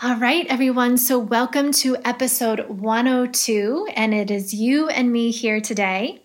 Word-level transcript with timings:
All 0.00 0.14
right, 0.14 0.46
everyone. 0.48 0.96
So, 0.96 1.18
welcome 1.18 1.72
to 1.72 1.96
episode 2.04 2.68
102, 2.68 3.88
and 3.96 4.14
it 4.14 4.30
is 4.30 4.54
you 4.54 4.88
and 4.88 5.10
me 5.10 5.32
here 5.32 5.60
today. 5.60 6.22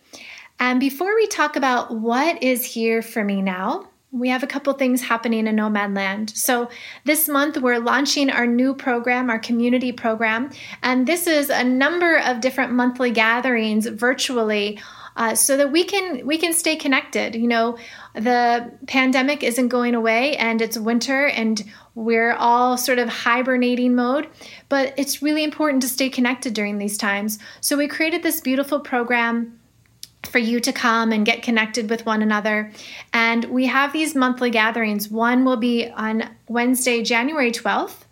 And 0.59 0.79
before 0.79 1.15
we 1.15 1.25
talk 1.25 1.55
about 1.55 1.89
what 1.89 2.43
is 2.43 2.63
here 2.63 3.01
for 3.01 3.23
me 3.23 3.41
now, 3.41 3.87
we 4.11 4.29
have 4.29 4.43
a 4.43 4.47
couple 4.47 4.71
things 4.73 5.01
happening 5.01 5.47
in 5.47 5.55
Nomadland. 5.55 6.37
So, 6.37 6.69
this 7.05 7.27
month 7.27 7.57
we're 7.57 7.79
launching 7.79 8.29
our 8.29 8.45
new 8.45 8.75
program, 8.75 9.31
our 9.31 9.39
community 9.39 9.91
program, 9.91 10.51
and 10.83 11.07
this 11.07 11.25
is 11.25 11.49
a 11.49 11.63
number 11.63 12.17
of 12.17 12.41
different 12.41 12.73
monthly 12.73 13.09
gatherings 13.09 13.87
virtually 13.87 14.79
uh, 15.15 15.35
so 15.35 15.57
that 15.57 15.71
we 15.71 15.83
can 15.83 16.25
we 16.25 16.37
can 16.37 16.53
stay 16.53 16.75
connected. 16.75 17.35
You 17.35 17.47
know, 17.47 17.77
the 18.13 18.71
pandemic 18.87 19.43
isn't 19.43 19.69
going 19.69 19.95
away, 19.95 20.37
and 20.37 20.61
it's 20.61 20.77
winter, 20.77 21.25
and 21.25 21.63
we're 21.95 22.33
all 22.33 22.77
sort 22.77 22.99
of 22.99 23.09
hibernating 23.09 23.95
mode. 23.95 24.27
But 24.69 24.93
it's 24.97 25.21
really 25.21 25.43
important 25.43 25.81
to 25.83 25.89
stay 25.89 26.09
connected 26.09 26.53
during 26.53 26.77
these 26.77 26.97
times. 26.97 27.39
So 27.61 27.77
we 27.77 27.87
created 27.87 28.23
this 28.23 28.41
beautiful 28.41 28.79
program 28.79 29.59
for 30.23 30.39
you 30.39 30.59
to 30.61 30.71
come 30.71 31.11
and 31.11 31.25
get 31.25 31.43
connected 31.43 31.89
with 31.89 32.05
one 32.05 32.21
another. 32.21 32.71
And 33.11 33.45
we 33.45 33.65
have 33.65 33.93
these 33.93 34.15
monthly 34.15 34.49
gatherings. 34.49 35.09
One 35.09 35.45
will 35.45 35.57
be 35.57 35.89
on 35.89 36.29
Wednesday, 36.47 37.03
January 37.03 37.51
12th 37.51 38.05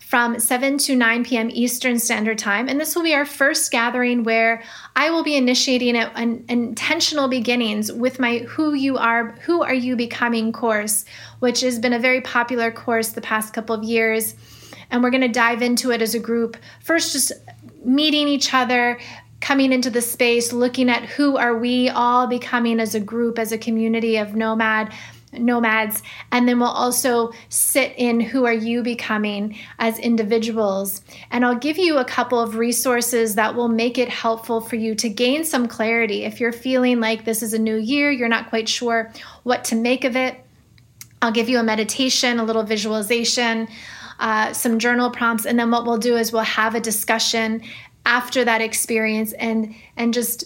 from 0.00 0.38
7 0.38 0.78
to 0.78 0.94
9 0.94 1.24
p.m. 1.24 1.50
Eastern 1.52 1.98
Standard 1.98 2.38
Time. 2.38 2.68
And 2.68 2.80
this 2.80 2.94
will 2.94 3.02
be 3.02 3.14
our 3.14 3.24
first 3.24 3.70
gathering 3.72 4.22
where 4.22 4.62
I 4.96 5.10
will 5.10 5.24
be 5.24 5.36
initiating 5.36 5.96
an, 5.96 6.44
intentional 6.48 7.26
beginnings 7.28 7.90
with 7.90 8.20
my 8.20 8.38
Who 8.38 8.74
You 8.74 8.96
Are, 8.96 9.32
Who 9.42 9.62
Are 9.62 9.74
You 9.74 9.96
Becoming 9.96 10.52
course, 10.52 11.04
which 11.40 11.62
has 11.62 11.78
been 11.78 11.92
a 11.92 11.98
very 11.98 12.20
popular 12.20 12.70
course 12.70 13.08
the 13.10 13.20
past 13.20 13.52
couple 13.52 13.74
of 13.74 13.82
years. 13.82 14.36
And 14.90 15.02
we're 15.02 15.10
going 15.10 15.22
to 15.22 15.28
dive 15.28 15.62
into 15.62 15.90
it 15.90 16.00
as 16.00 16.14
a 16.14 16.20
group. 16.20 16.56
First, 16.80 17.12
just 17.12 17.32
meeting 17.84 18.28
each 18.28 18.54
other, 18.54 19.00
coming 19.40 19.72
into 19.72 19.90
the 19.90 20.00
space, 20.00 20.52
looking 20.52 20.88
at 20.88 21.04
who 21.04 21.36
are 21.36 21.56
we 21.56 21.90
all 21.90 22.26
becoming 22.26 22.78
as 22.78 22.94
a 22.94 23.00
group, 23.00 23.38
as 23.38 23.50
a 23.50 23.58
community 23.58 24.16
of 24.16 24.36
nomad 24.36 24.92
nomads. 25.38 26.02
And 26.32 26.48
then 26.48 26.58
we'll 26.58 26.68
also 26.68 27.32
sit 27.48 27.94
in 27.96 28.20
who 28.20 28.44
are 28.44 28.52
you 28.52 28.82
becoming 28.82 29.58
as 29.78 29.98
individuals. 29.98 31.02
And 31.30 31.44
i'll 31.44 31.58
give 31.58 31.78
you 31.78 31.98
a 31.98 32.04
couple 32.04 32.40
of 32.40 32.56
resources 32.56 33.34
that 33.34 33.54
will 33.54 33.68
make 33.68 33.98
it 33.98 34.08
helpful 34.08 34.60
for 34.60 34.76
you 34.76 34.94
to 34.96 35.08
gain 35.08 35.44
some 35.44 35.68
clarity. 35.68 36.24
If 36.24 36.40
you're 36.40 36.52
feeling 36.52 37.00
like 37.00 37.24
this 37.24 37.42
is 37.42 37.54
a 37.54 37.58
new 37.58 37.76
year 37.76 38.10
you're 38.10 38.28
not 38.28 38.48
quite 38.48 38.68
sure 38.68 39.12
what 39.42 39.64
to 39.64 39.74
make 39.74 40.04
of 40.04 40.16
it 40.16 40.40
i'll 41.22 41.32
give 41.32 41.48
you 41.48 41.58
a 41.58 41.62
meditation 41.62 42.38
a 42.38 42.44
little 42.44 42.62
visualization 42.62 43.68
uh, 44.18 44.52
some 44.52 44.78
journal 44.78 45.10
prompts. 45.10 45.46
And 45.46 45.58
then 45.58 45.70
what 45.70 45.84
we'll 45.84 45.98
do 45.98 46.16
is 46.16 46.32
we'll 46.32 46.42
have 46.42 46.74
a 46.74 46.80
discussion 46.80 47.62
after 48.06 48.44
that 48.44 48.60
experience 48.60 49.32
and 49.34 49.74
and 49.96 50.12
just 50.12 50.44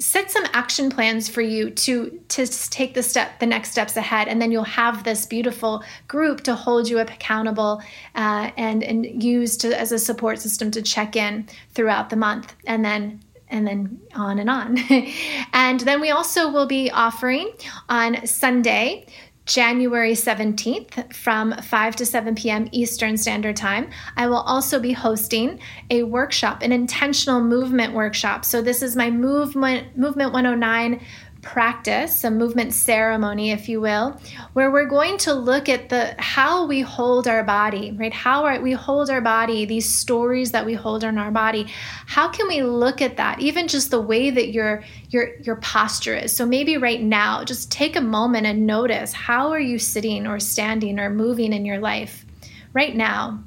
set 0.00 0.30
some 0.30 0.44
action 0.54 0.90
plans 0.90 1.28
for 1.28 1.42
you 1.42 1.70
to 1.70 2.18
to 2.28 2.46
take 2.70 2.94
the 2.94 3.02
step 3.02 3.38
the 3.38 3.46
next 3.46 3.70
steps 3.70 3.96
ahead 3.96 4.28
and 4.28 4.40
then 4.40 4.50
you'll 4.50 4.64
have 4.64 5.04
this 5.04 5.26
beautiful 5.26 5.84
group 6.08 6.40
to 6.40 6.54
hold 6.54 6.88
you 6.88 6.98
accountable 6.98 7.82
uh, 8.14 8.50
and 8.56 8.82
and 8.82 9.22
use 9.22 9.56
to, 9.58 9.78
as 9.78 9.92
a 9.92 9.98
support 9.98 10.40
system 10.40 10.70
to 10.70 10.80
check 10.80 11.16
in 11.16 11.46
throughout 11.74 12.08
the 12.10 12.16
month 12.16 12.54
and 12.66 12.84
then 12.84 13.20
and 13.50 13.66
then 13.66 14.00
on 14.14 14.38
and 14.38 14.48
on. 14.48 14.78
and 15.52 15.80
then 15.80 16.00
we 16.00 16.10
also 16.10 16.50
will 16.50 16.66
be 16.66 16.90
offering 16.90 17.50
on 17.88 18.24
Sunday 18.26 19.06
January 19.50 20.12
17th 20.12 21.12
from 21.12 21.52
5 21.52 21.96
to 21.96 22.06
7 22.06 22.36
p.m. 22.36 22.68
Eastern 22.70 23.16
Standard 23.16 23.56
Time. 23.56 23.90
I 24.16 24.28
will 24.28 24.42
also 24.42 24.78
be 24.78 24.92
hosting 24.92 25.58
a 25.90 26.04
workshop, 26.04 26.62
an 26.62 26.70
intentional 26.70 27.40
movement 27.40 27.92
workshop. 27.92 28.44
So 28.44 28.62
this 28.62 28.80
is 28.80 28.94
my 28.94 29.10
movement 29.10 29.98
movement 29.98 30.32
109 30.32 31.04
practice, 31.42 32.22
a 32.24 32.30
movement 32.30 32.72
ceremony, 32.72 33.50
if 33.50 33.68
you 33.68 33.80
will, 33.80 34.20
where 34.52 34.70
we're 34.70 34.88
going 34.88 35.16
to 35.18 35.32
look 35.32 35.68
at 35.68 35.88
the 35.88 36.14
how 36.18 36.66
we 36.66 36.80
hold 36.80 37.26
our 37.26 37.42
body, 37.42 37.92
right? 37.92 38.12
How 38.12 38.44
are, 38.44 38.60
we 38.60 38.72
hold 38.72 39.10
our 39.10 39.20
body, 39.20 39.64
these 39.64 39.88
stories 39.88 40.52
that 40.52 40.66
we 40.66 40.74
hold 40.74 41.02
in 41.04 41.18
our 41.18 41.30
body. 41.30 41.66
How 42.06 42.28
can 42.28 42.46
we 42.48 42.62
look 42.62 43.00
at 43.00 43.16
that? 43.16 43.40
Even 43.40 43.68
just 43.68 43.90
the 43.90 44.00
way 44.00 44.30
that 44.30 44.52
your 44.52 44.82
your 45.08 45.36
your 45.40 45.56
posture 45.56 46.16
is. 46.16 46.34
So 46.34 46.44
maybe 46.44 46.76
right 46.76 47.00
now, 47.00 47.44
just 47.44 47.70
take 47.70 47.96
a 47.96 48.00
moment 48.00 48.46
and 48.46 48.66
notice 48.66 49.12
how 49.12 49.50
are 49.50 49.60
you 49.60 49.78
sitting 49.78 50.26
or 50.26 50.40
standing 50.40 50.98
or 50.98 51.10
moving 51.10 51.52
in 51.52 51.64
your 51.64 51.78
life 51.78 52.24
right 52.72 52.94
now. 52.94 53.42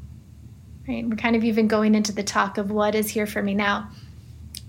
Right? 0.87 1.07
We're 1.07 1.15
kind 1.15 1.35
of 1.35 1.43
even 1.43 1.67
going 1.67 1.95
into 1.95 2.11
the 2.11 2.23
talk 2.23 2.57
of 2.57 2.71
what 2.71 2.95
is 2.95 3.09
here 3.09 3.27
for 3.27 3.41
me 3.41 3.53
now 3.53 3.89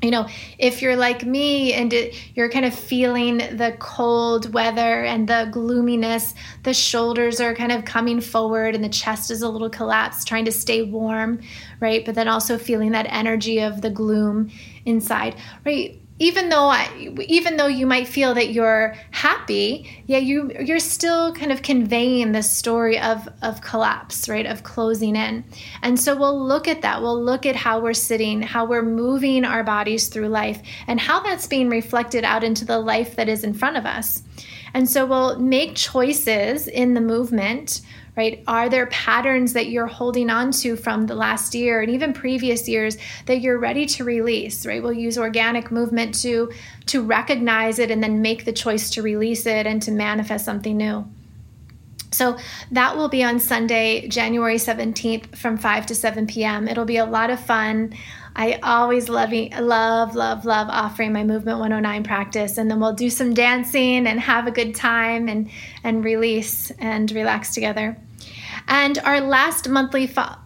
you 0.05 0.11
know, 0.11 0.29
if 0.59 0.83
you're 0.83 0.97
like 0.97 1.25
me 1.25 1.73
and 1.73 1.93
it, 1.93 2.15
you're 2.35 2.51
kind 2.51 2.65
of 2.65 2.75
feeling 2.75 3.39
the 3.39 3.75
cold 3.79 4.53
weather 4.53 5.05
and 5.05 5.29
the 5.29 5.49
gloominess, 5.51 6.35
the 6.63 6.75
shoulders 6.75 7.41
are 7.41 7.55
kind 7.55 7.73
of 7.73 7.85
coming 7.85 8.21
forward 8.21 8.75
and 8.75 8.85
the 8.85 8.89
chest 8.89 9.31
is 9.31 9.43
a 9.43 9.49
little 9.49 9.71
collapsed, 9.71 10.29
trying 10.29 10.45
to 10.45 10.53
stay 10.53 10.83
warm, 10.83 11.41
right? 11.81 12.05
But 12.05 12.15
then 12.15 12.29
also 12.29 12.59
feeling 12.59 12.93
that 12.93 13.07
energy 13.09 13.61
of 13.61 13.81
the 13.81 13.91
gloom 13.91 14.51
inside, 14.85 15.37
right? 15.65 16.01
Even 16.21 16.49
though 16.49 16.67
I, 16.67 17.13
even 17.27 17.57
though 17.57 17.67
you 17.67 17.87
might 17.87 18.07
feel 18.07 18.35
that 18.35 18.53
you're 18.53 18.95
happy, 19.11 19.91
yeah, 20.07 20.19
you 20.19 20.53
you're 20.61 20.79
still 20.79 21.33
kind 21.35 21.51
of 21.51 21.63
conveying 21.63 22.31
this 22.31 22.51
story 22.51 23.01
of 23.01 23.29
of 23.43 23.61
collapse, 23.63 24.29
right? 24.29 24.47
Of 24.47 24.63
closing 24.63 25.17
in. 25.17 25.45
And 25.83 25.99
so 25.99 26.17
we'll 26.17 26.41
look 26.41 26.69
at 26.69 26.83
that. 26.83 27.03
We'll 27.03 27.21
look 27.21 27.47
at 27.47 27.57
how 27.57 27.81
we're 27.81 27.95
sitting, 27.95 28.43
how 28.43 28.65
we're 28.65 28.83
moving 28.83 29.45
our 29.45 29.65
bodies 29.65 30.07
through 30.07 30.29
life, 30.29 30.63
and 30.87 31.01
how 31.01 31.21
that's 31.21 31.49
being 31.49 31.69
reflected 31.69 32.23
out 32.23 32.45
into 32.45 32.65
the 32.65 32.79
life 32.79 33.17
that 33.17 33.29
is 33.29 33.43
in 33.43 33.53
front 33.53 33.77
of 33.77 33.85
us. 33.85 34.23
And 34.73 34.89
so 34.89 35.07
we'll 35.07 35.39
make 35.39 35.75
choices 35.75 36.69
in 36.69 36.95
the 36.95 37.01
movement 37.01 37.81
right? 38.17 38.43
Are 38.47 38.69
there 38.69 38.87
patterns 38.87 39.55
that 39.55 39.67
you're 39.67 39.87
holding 39.87 40.31
on 40.31 40.53
to 40.53 40.77
from 40.77 41.07
the 41.07 41.15
last 41.15 41.55
year 41.55 41.81
and 41.81 41.91
even 41.91 42.13
previous 42.13 42.69
years 42.69 42.97
that 43.27 43.41
you're 43.41 43.59
ready 43.59 43.87
to 43.87 44.05
release, 44.05 44.65
right? 44.65 44.83
We'll 44.83 44.93
use 44.93 45.19
organic 45.19 45.71
movement 45.71 46.15
to 46.23 46.53
to 46.87 47.03
recognize 47.03 47.79
it 47.79 47.91
and 47.91 48.03
then 48.03 48.23
make 48.23 48.45
the 48.45 48.53
choice 48.53 48.91
to 48.91 49.03
release 49.03 49.47
it 49.47 49.67
and 49.67 49.83
to 49.83 49.91
manifest 49.91 50.45
something 50.45 50.77
new. 50.77 51.07
So 52.15 52.39
that 52.71 52.97
will 52.97 53.09
be 53.09 53.25
on 53.25 53.41
Sunday, 53.41 54.07
January 54.07 54.57
17th 54.57 55.37
from 55.37 55.57
5 55.57 55.87
to 55.87 55.95
7 55.97 56.29
p.m. 56.29 56.69
It'll 56.69 56.85
be 56.85 56.99
a 56.99 57.05
lot 57.05 57.31
of 57.31 57.41
fun. 57.41 57.95
I 58.37 58.59
always 58.63 59.09
love, 59.09 59.33
love, 59.33 60.15
love, 60.15 60.45
love 60.45 60.69
offering 60.71 61.13
my 61.13 61.25
Movement 61.25 61.59
109 61.59 62.05
practice. 62.05 62.57
And 62.57 62.71
then 62.71 62.79
we'll 62.79 62.93
do 62.93 63.11
some 63.11 63.35
dancing 63.35 64.07
and 64.07 64.21
have 64.21 64.47
a 64.47 64.53
good 64.53 64.75
time 64.77 65.29
and, 65.29 65.51
and 65.83 66.05
release 66.05 66.71
and 66.79 67.11
relax 67.11 67.53
together. 67.53 67.97
And 68.67 68.99
our 68.99 69.21
last 69.21 69.69
monthly 69.69 70.11
uh, 70.17 70.37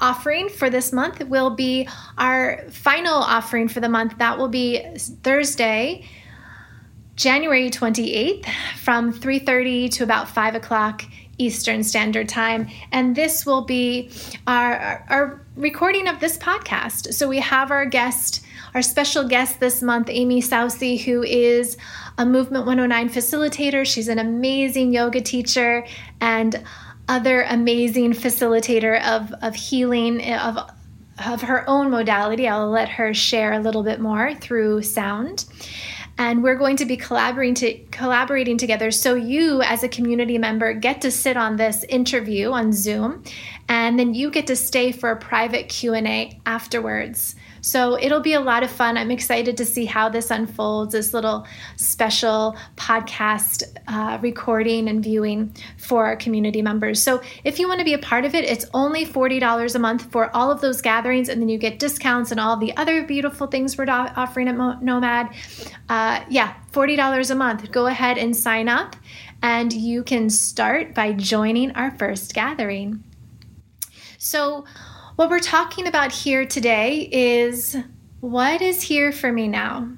offering 0.00 0.48
for 0.48 0.70
this 0.70 0.92
month 0.92 1.22
will 1.24 1.50
be 1.50 1.88
our 2.16 2.64
final 2.70 3.14
offering 3.14 3.68
for 3.68 3.80
the 3.80 3.88
month. 3.88 4.18
That 4.18 4.38
will 4.38 4.48
be 4.48 4.82
Thursday, 5.22 6.04
January 7.16 7.70
28th 7.70 8.46
from 8.78 9.12
3.30 9.12 9.90
to 9.92 10.04
about 10.04 10.28
5 10.28 10.54
o'clock 10.54 11.04
Eastern 11.38 11.84
Standard 11.84 12.28
Time. 12.28 12.68
And 12.90 13.14
this 13.14 13.46
will 13.46 13.62
be 13.62 14.10
our, 14.46 15.04
our, 15.08 15.44
recording 15.56 16.06
of 16.06 16.20
this 16.20 16.38
podcast. 16.38 17.14
So 17.14 17.28
we 17.28 17.40
have 17.40 17.72
our 17.72 17.84
guest, 17.84 18.44
our 18.74 18.82
special 18.82 19.26
guest 19.26 19.58
this 19.58 19.82
month, 19.82 20.08
Amy 20.08 20.40
Sousey, 20.40 21.00
who 21.00 21.24
is 21.24 21.76
a 22.16 22.24
Movement 22.24 22.66
109 22.66 23.08
facilitator. 23.08 23.84
She's 23.84 24.06
an 24.06 24.20
amazing 24.20 24.92
yoga 24.92 25.20
teacher 25.20 25.84
and 26.20 26.62
other 27.08 27.42
amazing 27.42 28.12
facilitator 28.12 29.02
of, 29.02 29.32
of 29.42 29.54
healing 29.54 30.22
of 30.32 30.58
of 31.26 31.42
her 31.42 31.68
own 31.68 31.90
modality. 31.90 32.48
I'll 32.48 32.70
let 32.70 32.88
her 32.90 33.12
share 33.12 33.52
a 33.52 33.60
little 33.60 33.82
bit 33.82 34.00
more 34.00 34.34
through 34.34 34.82
sound. 34.82 35.44
And 36.16 36.42
we're 36.42 36.56
going 36.56 36.76
to 36.78 36.84
be 36.84 36.96
collaborating 36.96 37.54
to, 37.54 37.78
collaborating 37.90 38.58
together 38.58 38.90
so 38.90 39.14
you 39.14 39.62
as 39.62 39.84
a 39.84 39.88
community 39.88 40.36
member 40.36 40.74
get 40.74 41.00
to 41.02 41.12
sit 41.12 41.36
on 41.36 41.56
this 41.56 41.84
interview 41.84 42.50
on 42.50 42.72
Zoom 42.72 43.22
and 43.68 43.98
then 43.98 44.14
you 44.14 44.30
get 44.30 44.48
to 44.48 44.56
stay 44.56 44.90
for 44.90 45.10
a 45.10 45.16
private 45.16 45.68
Q&A 45.68 46.40
afterwards. 46.44 47.36
So 47.60 47.98
it'll 48.00 48.20
be 48.20 48.34
a 48.34 48.40
lot 48.40 48.62
of 48.62 48.70
fun. 48.70 48.96
I'm 48.96 49.10
excited 49.10 49.56
to 49.56 49.64
see 49.64 49.84
how 49.84 50.08
this 50.08 50.30
unfolds, 50.30 50.92
this 50.92 51.12
little 51.12 51.46
special 51.76 52.56
podcast 52.76 53.64
uh, 53.88 54.18
recording 54.20 54.88
and 54.88 55.02
viewing 55.02 55.54
for 55.76 56.06
our 56.06 56.16
community 56.16 56.62
members. 56.62 57.02
So 57.02 57.22
if 57.44 57.58
you 57.58 57.68
want 57.68 57.80
to 57.80 57.84
be 57.84 57.94
a 57.94 57.98
part 57.98 58.24
of 58.24 58.34
it, 58.34 58.44
it's 58.44 58.66
only 58.74 59.04
$40 59.04 59.74
a 59.74 59.78
month 59.78 60.10
for 60.10 60.34
all 60.36 60.50
of 60.50 60.60
those 60.60 60.80
gatherings, 60.80 61.28
and 61.28 61.40
then 61.40 61.48
you 61.48 61.58
get 61.58 61.78
discounts 61.78 62.30
and 62.30 62.40
all 62.40 62.56
the 62.56 62.76
other 62.76 63.04
beautiful 63.04 63.46
things 63.46 63.76
we're 63.76 63.86
offering 63.88 64.48
at 64.48 64.82
Nomad. 64.82 65.34
Uh, 65.88 66.24
yeah, 66.28 66.54
$40 66.72 67.30
a 67.30 67.34
month. 67.34 67.70
Go 67.72 67.86
ahead 67.86 68.18
and 68.18 68.36
sign 68.36 68.68
up, 68.68 68.96
and 69.42 69.72
you 69.72 70.02
can 70.02 70.30
start 70.30 70.94
by 70.94 71.12
joining 71.12 71.72
our 71.72 71.90
first 71.92 72.34
gathering. 72.34 73.02
So, 74.18 74.64
what 75.18 75.30
we're 75.30 75.40
talking 75.40 75.88
about 75.88 76.12
here 76.12 76.46
today 76.46 77.08
is 77.10 77.76
what 78.20 78.62
is 78.62 78.80
here 78.80 79.10
for 79.10 79.32
me 79.32 79.48
now? 79.48 79.90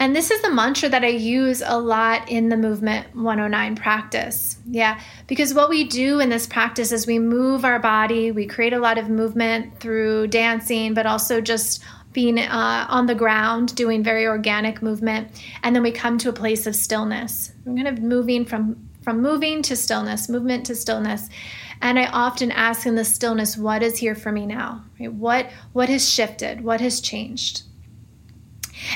And 0.00 0.16
this 0.16 0.32
is 0.32 0.42
the 0.42 0.50
mantra 0.50 0.88
that 0.88 1.04
I 1.04 1.10
use 1.10 1.62
a 1.64 1.78
lot 1.78 2.28
in 2.28 2.48
the 2.48 2.56
Movement 2.56 3.14
109 3.14 3.76
practice. 3.76 4.58
Yeah, 4.68 5.00
because 5.28 5.54
what 5.54 5.70
we 5.70 5.84
do 5.84 6.18
in 6.18 6.30
this 6.30 6.48
practice 6.48 6.90
is 6.90 7.06
we 7.06 7.20
move 7.20 7.64
our 7.64 7.78
body, 7.78 8.32
we 8.32 8.44
create 8.44 8.72
a 8.72 8.80
lot 8.80 8.98
of 8.98 9.08
movement 9.08 9.78
through 9.78 10.26
dancing, 10.26 10.94
but 10.94 11.06
also 11.06 11.40
just 11.40 11.84
being 12.12 12.40
uh, 12.40 12.86
on 12.88 13.06
the 13.06 13.14
ground, 13.14 13.72
doing 13.76 14.02
very 14.02 14.26
organic 14.26 14.82
movement. 14.82 15.28
And 15.62 15.76
then 15.76 15.84
we 15.84 15.92
come 15.92 16.18
to 16.18 16.28
a 16.28 16.32
place 16.32 16.66
of 16.66 16.74
stillness. 16.74 17.52
We're 17.64 17.76
kind 17.76 17.86
of 17.86 18.02
moving 18.02 18.46
from, 18.46 18.88
from 19.02 19.22
moving 19.22 19.62
to 19.62 19.76
stillness, 19.76 20.28
movement 20.28 20.66
to 20.66 20.74
stillness. 20.74 21.28
And 21.82 21.98
I 21.98 22.06
often 22.06 22.52
ask 22.52 22.86
in 22.86 22.94
the 22.94 23.04
stillness, 23.04 23.58
what 23.58 23.82
is 23.82 23.98
here 23.98 24.14
for 24.14 24.30
me 24.30 24.46
now? 24.46 24.84
Right? 24.98 25.12
What, 25.12 25.50
what 25.72 25.88
has 25.88 26.08
shifted? 26.08 26.62
What 26.62 26.80
has 26.80 27.00
changed? 27.00 27.62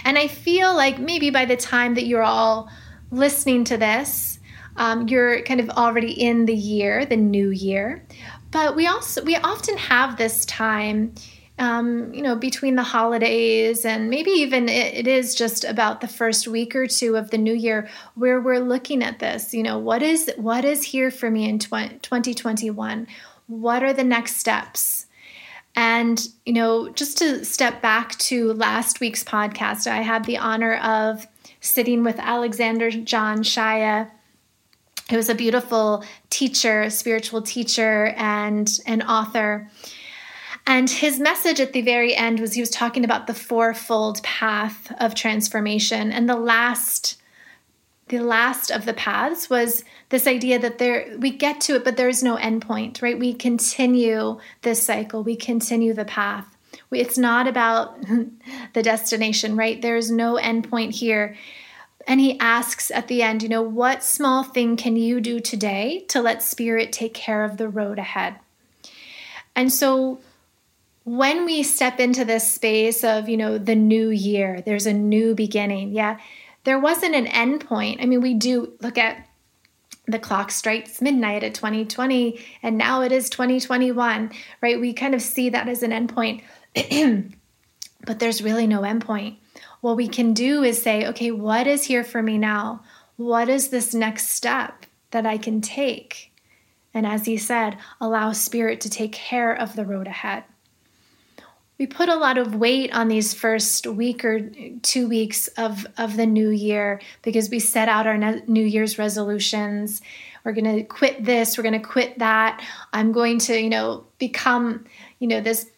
And 0.04 0.16
I 0.16 0.28
feel 0.28 0.74
like 0.74 0.98
maybe 0.98 1.30
by 1.30 1.44
the 1.44 1.56
time 1.56 1.94
that 1.94 2.06
you're 2.06 2.22
all 2.22 2.70
listening 3.10 3.64
to 3.64 3.76
this, 3.76 4.38
um, 4.76 5.08
you're 5.08 5.42
kind 5.42 5.58
of 5.58 5.68
already 5.70 6.12
in 6.12 6.46
the 6.46 6.54
year, 6.54 7.04
the 7.04 7.16
new 7.16 7.50
year. 7.50 8.06
But 8.52 8.76
we 8.76 8.86
also 8.86 9.22
we 9.24 9.36
often 9.36 9.76
have 9.76 10.16
this 10.16 10.44
time, 10.46 11.14
um, 11.58 12.12
you 12.12 12.22
know, 12.22 12.36
between 12.36 12.76
the 12.76 12.82
holidays 12.82 13.84
and 13.84 14.10
maybe 14.10 14.30
even 14.30 14.68
it, 14.68 14.94
it 14.94 15.06
is 15.06 15.34
just 15.34 15.64
about 15.64 16.00
the 16.00 16.08
first 16.08 16.46
week 16.46 16.76
or 16.76 16.86
two 16.86 17.16
of 17.16 17.30
the 17.30 17.38
new 17.38 17.54
year 17.54 17.88
where 18.14 18.40
we're 18.40 18.60
looking 18.60 19.02
at 19.02 19.18
this. 19.18 19.54
You 19.54 19.62
know, 19.62 19.78
what 19.78 20.02
is 20.02 20.30
what 20.36 20.64
is 20.64 20.82
here 20.82 21.10
for 21.10 21.30
me 21.30 21.48
in 21.48 21.58
20, 21.58 21.98
2021? 21.98 23.06
What 23.46 23.82
are 23.82 23.92
the 23.92 24.04
next 24.04 24.36
steps? 24.36 25.06
And, 25.74 26.26
you 26.46 26.54
know, 26.54 26.88
just 26.88 27.18
to 27.18 27.44
step 27.44 27.82
back 27.82 28.16
to 28.18 28.54
last 28.54 29.00
week's 29.00 29.22
podcast, 29.22 29.86
I 29.86 30.00
had 30.00 30.24
the 30.24 30.38
honor 30.38 30.76
of 30.76 31.26
sitting 31.60 32.02
with 32.02 32.18
Alexander 32.18 32.90
John 32.90 33.42
Shaia, 33.42 34.10
who 35.10 35.16
was 35.16 35.28
a 35.28 35.34
beautiful 35.34 36.02
teacher, 36.30 36.88
spiritual 36.88 37.42
teacher, 37.42 38.14
and 38.16 38.80
an 38.86 39.02
author. 39.02 39.70
And 40.66 40.90
his 40.90 41.20
message 41.20 41.60
at 41.60 41.72
the 41.72 41.82
very 41.82 42.14
end 42.14 42.40
was 42.40 42.54
he 42.54 42.60
was 42.60 42.70
talking 42.70 43.04
about 43.04 43.28
the 43.28 43.34
fourfold 43.34 44.22
path 44.24 44.92
of 44.98 45.14
transformation. 45.14 46.10
And 46.10 46.28
the 46.28 46.36
last 46.36 47.20
the 48.08 48.18
last 48.20 48.70
of 48.70 48.84
the 48.84 48.94
paths 48.94 49.50
was 49.50 49.82
this 50.10 50.28
idea 50.28 50.60
that 50.60 50.78
there 50.78 51.12
we 51.18 51.28
get 51.28 51.60
to 51.60 51.74
it 51.74 51.82
but 51.82 51.96
there 51.96 52.08
is 52.08 52.22
no 52.22 52.36
endpoint 52.36 53.02
right? 53.02 53.18
We 53.18 53.34
continue 53.34 54.38
this 54.62 54.82
cycle. 54.82 55.24
We 55.24 55.34
continue 55.34 55.92
the 55.92 56.04
path. 56.04 56.46
It's 56.92 57.18
not 57.18 57.48
about 57.48 58.00
the 58.74 58.82
destination 58.82 59.56
right? 59.56 59.82
There 59.82 59.96
is 59.96 60.10
no 60.10 60.34
endpoint 60.36 60.94
here. 60.94 61.36
And 62.06 62.20
he 62.20 62.38
asks 62.38 62.92
at 62.92 63.08
the 63.08 63.22
end 63.22 63.42
you 63.42 63.48
know 63.48 63.62
what 63.62 64.04
small 64.04 64.44
thing 64.44 64.76
can 64.76 64.94
you 64.94 65.20
do 65.20 65.40
today 65.40 66.04
to 66.08 66.22
let 66.22 66.44
spirit 66.44 66.92
take 66.92 67.14
care 67.14 67.42
of 67.42 67.56
the 67.56 67.68
road 67.68 67.98
ahead? 67.98 68.36
And 69.56 69.72
so 69.72 70.20
when 71.06 71.46
we 71.46 71.62
step 71.62 72.00
into 72.00 72.24
this 72.24 72.52
space 72.52 73.02
of 73.02 73.28
you 73.28 73.36
know 73.36 73.56
the 73.56 73.74
new 73.74 74.10
year 74.10 74.60
there's 74.66 74.86
a 74.86 74.92
new 74.92 75.34
beginning 75.34 75.92
yeah 75.92 76.18
there 76.66 76.80
wasn't 76.80 77.14
an 77.14 77.28
end 77.28 77.64
point. 77.64 78.02
I 78.02 78.06
mean, 78.06 78.20
we 78.20 78.34
do 78.34 78.72
look 78.82 78.98
at 78.98 79.24
the 80.08 80.18
clock 80.18 80.50
strikes 80.50 81.00
midnight 81.00 81.44
at 81.44 81.54
2020 81.54 82.44
and 82.62 82.76
now 82.76 83.02
it 83.02 83.12
is 83.12 83.30
2021, 83.30 84.32
right? 84.60 84.80
We 84.80 84.92
kind 84.92 85.14
of 85.14 85.22
see 85.22 85.48
that 85.50 85.68
as 85.68 85.84
an 85.84 85.92
endpoint. 85.92 86.42
but 88.04 88.18
there's 88.18 88.42
really 88.42 88.66
no 88.66 88.80
endpoint. 88.80 89.36
What 89.80 89.96
we 89.96 90.08
can 90.08 90.34
do 90.34 90.64
is 90.64 90.82
say, 90.82 91.06
okay, 91.06 91.30
what 91.30 91.68
is 91.68 91.84
here 91.84 92.02
for 92.02 92.20
me 92.20 92.36
now? 92.36 92.82
What 93.14 93.48
is 93.48 93.68
this 93.68 93.94
next 93.94 94.30
step 94.30 94.86
that 95.12 95.24
I 95.24 95.38
can 95.38 95.60
take? 95.60 96.32
And 96.92 97.06
as 97.06 97.26
he 97.26 97.36
said, 97.36 97.78
allow 98.00 98.32
spirit 98.32 98.80
to 98.80 98.90
take 98.90 99.12
care 99.12 99.54
of 99.54 99.76
the 99.76 99.86
road 99.86 100.08
ahead 100.08 100.44
we 101.78 101.86
put 101.86 102.08
a 102.08 102.16
lot 102.16 102.38
of 102.38 102.54
weight 102.54 102.94
on 102.94 103.08
these 103.08 103.34
first 103.34 103.86
week 103.86 104.24
or 104.24 104.50
two 104.82 105.08
weeks 105.08 105.48
of, 105.58 105.86
of 105.98 106.16
the 106.16 106.26
new 106.26 106.48
year 106.48 107.00
because 107.22 107.50
we 107.50 107.58
set 107.58 107.88
out 107.88 108.06
our 108.06 108.16
new 108.46 108.64
year's 108.64 108.98
resolutions. 108.98 110.00
We're 110.42 110.52
going 110.52 110.76
to 110.76 110.84
quit 110.84 111.24
this 111.24 111.58
we're 111.58 111.64
going 111.64 111.80
to 111.80 111.86
quit 111.86 112.18
that. 112.18 112.64
I'm 112.92 113.12
going 113.12 113.38
to 113.40 113.60
you 113.60 113.68
know 113.68 114.04
become 114.18 114.86
you 115.18 115.28
know 115.28 115.40
this 115.40 115.68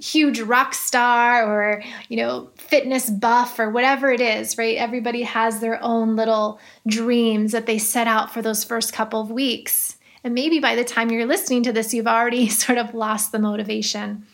huge 0.00 0.40
rock 0.40 0.74
star 0.74 1.44
or 1.44 1.82
you 2.08 2.16
know 2.16 2.50
fitness 2.56 3.10
buff 3.10 3.58
or 3.58 3.70
whatever 3.70 4.10
it 4.10 4.20
is 4.20 4.58
right? 4.58 4.76
Everybody 4.76 5.22
has 5.22 5.60
their 5.60 5.82
own 5.82 6.16
little 6.16 6.58
dreams 6.86 7.52
that 7.52 7.66
they 7.66 7.78
set 7.78 8.06
out 8.06 8.34
for 8.34 8.42
those 8.42 8.64
first 8.64 8.92
couple 8.92 9.20
of 9.20 9.30
weeks. 9.30 9.96
And 10.24 10.34
maybe 10.34 10.58
by 10.58 10.74
the 10.74 10.84
time 10.84 11.10
you're 11.10 11.24
listening 11.24 11.62
to 11.62 11.72
this 11.72 11.94
you've 11.94 12.08
already 12.08 12.48
sort 12.48 12.76
of 12.76 12.94
lost 12.94 13.32
the 13.32 13.38
motivation 13.38 14.26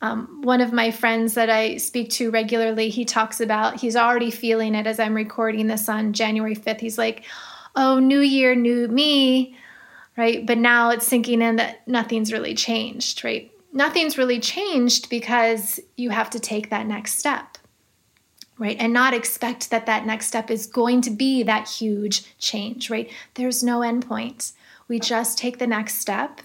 um, 0.00 0.42
one 0.42 0.60
of 0.60 0.72
my 0.72 0.90
friends 0.90 1.34
that 1.34 1.50
I 1.50 1.76
speak 1.76 2.10
to 2.10 2.30
regularly, 2.30 2.88
he 2.88 3.04
talks 3.04 3.40
about 3.40 3.80
he's 3.80 3.96
already 3.96 4.30
feeling 4.30 4.74
it 4.74 4.86
as 4.86 5.00
I'm 5.00 5.14
recording 5.14 5.66
this 5.66 5.88
on 5.88 6.12
January 6.12 6.54
5th. 6.54 6.80
He's 6.80 6.98
like, 6.98 7.24
oh, 7.74 7.98
new 7.98 8.20
year, 8.20 8.54
new 8.54 8.86
me, 8.86 9.56
right? 10.16 10.46
But 10.46 10.58
now 10.58 10.90
it's 10.90 11.06
sinking 11.06 11.42
in 11.42 11.56
that 11.56 11.86
nothing's 11.88 12.32
really 12.32 12.54
changed, 12.54 13.24
right? 13.24 13.50
Nothing's 13.72 14.16
really 14.16 14.38
changed 14.38 15.10
because 15.10 15.80
you 15.96 16.10
have 16.10 16.30
to 16.30 16.40
take 16.40 16.70
that 16.70 16.86
next 16.86 17.18
step, 17.18 17.58
right? 18.56 18.76
And 18.78 18.92
not 18.92 19.14
expect 19.14 19.70
that 19.70 19.86
that 19.86 20.06
next 20.06 20.28
step 20.28 20.48
is 20.48 20.66
going 20.66 21.00
to 21.02 21.10
be 21.10 21.42
that 21.42 21.68
huge 21.68 22.36
change, 22.38 22.88
right? 22.88 23.10
There's 23.34 23.64
no 23.64 23.80
endpoint. 23.80 24.52
We 24.86 25.00
just 25.00 25.38
take 25.38 25.58
the 25.58 25.66
next 25.66 25.96
step 25.96 26.40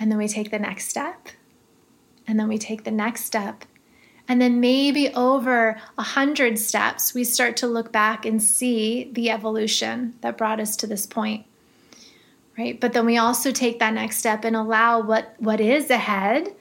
and 0.00 0.10
then 0.10 0.18
we 0.18 0.26
take 0.26 0.50
the 0.50 0.58
next 0.58 0.88
step 0.88 1.28
and 2.26 2.38
then 2.38 2.48
we 2.48 2.58
take 2.58 2.84
the 2.84 2.90
next 2.90 3.24
step. 3.24 3.64
And 4.26 4.40
then 4.40 4.60
maybe 4.60 5.12
over 5.12 5.78
a 5.98 6.02
hundred 6.02 6.58
steps, 6.58 7.12
we 7.12 7.24
start 7.24 7.56
to 7.58 7.66
look 7.66 7.92
back 7.92 8.24
and 8.24 8.42
see 8.42 9.10
the 9.12 9.30
evolution 9.30 10.14
that 10.22 10.38
brought 10.38 10.60
us 10.60 10.76
to 10.76 10.86
this 10.86 11.06
point. 11.06 11.44
Right? 12.56 12.80
But 12.80 12.92
then 12.92 13.04
we 13.04 13.18
also 13.18 13.50
take 13.50 13.80
that 13.80 13.92
next 13.92 14.18
step 14.18 14.44
and 14.44 14.56
allow 14.56 15.02
what, 15.02 15.34
what 15.38 15.60
is 15.60 15.90
ahead 15.90 16.54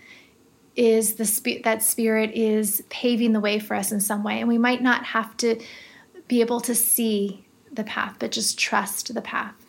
is 0.75 1.15
the 1.15 1.25
sp- 1.29 1.63
that 1.63 1.83
spirit 1.83 2.31
is 2.31 2.83
paving 2.89 3.31
the 3.31 3.39
way 3.39 3.59
for 3.59 3.75
us 3.75 3.91
in 3.91 4.01
some 4.01 4.23
way. 4.23 4.39
And 4.39 4.49
we 4.49 4.57
might 4.57 4.81
not 4.81 5.05
have 5.05 5.37
to 5.37 5.61
be 6.27 6.41
able 6.41 6.59
to 6.61 6.73
see 6.73 7.45
the 7.71 7.83
path, 7.83 8.15
but 8.19 8.31
just 8.31 8.57
trust 8.57 9.13
the 9.13 9.21
path. 9.21 9.62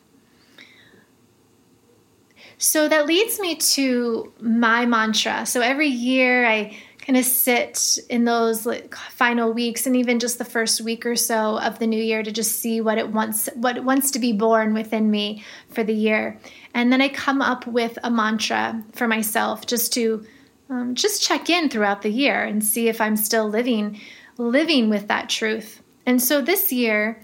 So 2.58 2.88
that 2.88 3.06
leads 3.06 3.40
me 3.40 3.56
to 3.56 4.32
my 4.40 4.86
mantra. 4.86 5.46
So 5.46 5.60
every 5.60 5.88
year 5.88 6.46
I 6.46 6.76
kind 7.04 7.18
of 7.18 7.24
sit 7.24 7.98
in 8.08 8.24
those 8.24 8.64
like 8.64 8.94
final 8.94 9.52
weeks 9.52 9.86
and 9.86 9.94
even 9.94 10.18
just 10.18 10.38
the 10.38 10.44
first 10.44 10.80
week 10.80 11.04
or 11.04 11.16
so 11.16 11.58
of 11.58 11.78
the 11.78 11.86
new 11.86 12.02
year 12.02 12.22
to 12.22 12.32
just 12.32 12.60
see 12.60 12.80
what 12.80 12.96
it 12.96 13.10
wants 13.10 13.48
what 13.56 13.76
it 13.76 13.84
wants 13.84 14.10
to 14.12 14.18
be 14.18 14.32
born 14.32 14.72
within 14.72 15.10
me 15.10 15.44
for 15.68 15.84
the 15.84 15.92
year. 15.92 16.40
And 16.72 16.92
then 16.92 17.02
I 17.02 17.08
come 17.08 17.42
up 17.42 17.66
with 17.66 17.98
a 18.02 18.10
mantra 18.10 18.82
for 18.92 19.06
myself 19.06 19.66
just 19.66 19.92
to 19.94 20.24
um, 20.70 20.94
just 20.94 21.22
check 21.22 21.50
in 21.50 21.68
throughout 21.68 22.00
the 22.00 22.10
year 22.10 22.42
and 22.42 22.64
see 22.64 22.88
if 22.88 23.00
I'm 23.00 23.16
still 23.16 23.48
living 23.48 24.00
living 24.38 24.88
with 24.88 25.08
that 25.08 25.28
truth. 25.28 25.82
And 26.06 26.22
so 26.22 26.40
this 26.40 26.72
year 26.72 27.22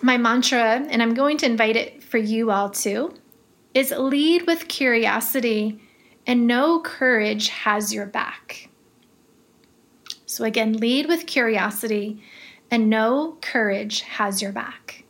my 0.00 0.16
mantra 0.16 0.86
and 0.88 1.02
I'm 1.02 1.12
going 1.12 1.36
to 1.38 1.46
invite 1.46 1.76
it 1.76 2.02
for 2.02 2.18
you 2.18 2.50
all 2.50 2.70
too 2.70 3.12
is 3.74 3.90
lead 3.90 4.46
with 4.46 4.68
curiosity 4.68 5.80
and 6.26 6.46
know 6.46 6.80
courage 6.80 7.48
has 7.48 7.92
your 7.92 8.06
back. 8.06 8.68
So, 10.26 10.44
again, 10.44 10.74
lead 10.74 11.06
with 11.06 11.26
curiosity 11.26 12.22
and 12.70 12.90
know 12.90 13.38
courage 13.40 14.02
has 14.02 14.42
your 14.42 14.52
back. 14.52 15.04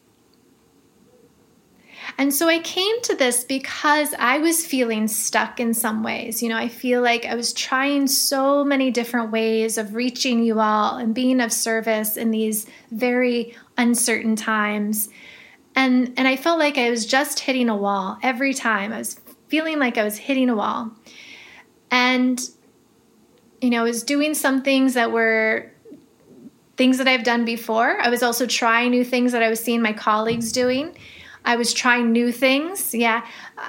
And 2.17 2.35
so 2.35 2.49
I 2.49 2.59
came 2.61 3.01
to 3.03 3.15
this 3.15 3.45
because 3.45 4.15
I 4.19 4.39
was 4.39 4.65
feeling 4.65 5.07
stuck 5.07 5.61
in 5.61 5.75
some 5.75 6.03
ways. 6.03 6.43
You 6.43 6.49
know, 6.49 6.57
I 6.57 6.69
feel 6.69 7.03
like 7.03 7.27
I 7.27 7.35
was 7.35 7.53
trying 7.53 8.07
so 8.07 8.65
many 8.65 8.91
different 8.91 9.31
ways 9.31 9.79
of 9.79 9.95
reaching 9.95 10.43
you 10.43 10.59
all 10.61 10.97
and 10.97 11.15
being 11.15 11.41
of 11.41 11.53
service 11.53 12.17
in 12.17 12.31
these 12.31 12.67
very 12.91 13.55
uncertain 13.77 14.35
times 14.35 15.09
and 15.79 16.13
and 16.17 16.27
I 16.27 16.35
felt 16.35 16.59
like 16.59 16.77
I 16.77 16.91
was 16.91 17.07
just 17.07 17.39
hitting 17.39 17.69
a 17.69 17.77
wall 17.77 18.19
every 18.21 18.53
time. 18.53 18.93
I 18.93 18.99
was 18.99 19.21
feeling 19.47 19.79
like 19.79 19.97
I 19.97 20.03
was 20.03 20.19
hitting 20.19 20.51
a 20.51 20.57
wall. 20.57 20.91
And 21.91 22.41
you 23.63 23.71
know, 23.71 23.81
I 23.81 23.85
was 23.85 24.03
doing 24.03 24.35
some 24.35 24.63
things 24.63 24.95
that 24.95 25.13
were 25.13 25.71
things 26.77 26.99
that 26.99 27.07
I've 27.07 27.23
done 27.23 27.45
before. 27.45 28.01
I 28.01 28.09
was 28.09 28.25
also 28.25 28.45
trying 28.45 28.91
new 28.91 29.05
things 29.05 29.31
that 29.33 29.43
I 29.43 29.49
was 29.49 29.61
seeing 29.61 29.81
my 29.81 29.93
colleagues 29.93 30.51
doing. 30.51 30.97
I 31.45 31.55
was 31.55 31.73
trying 31.73 32.11
new 32.11 32.33
things. 32.33 32.93
Yeah. 32.93 33.25
Uh, 33.57 33.63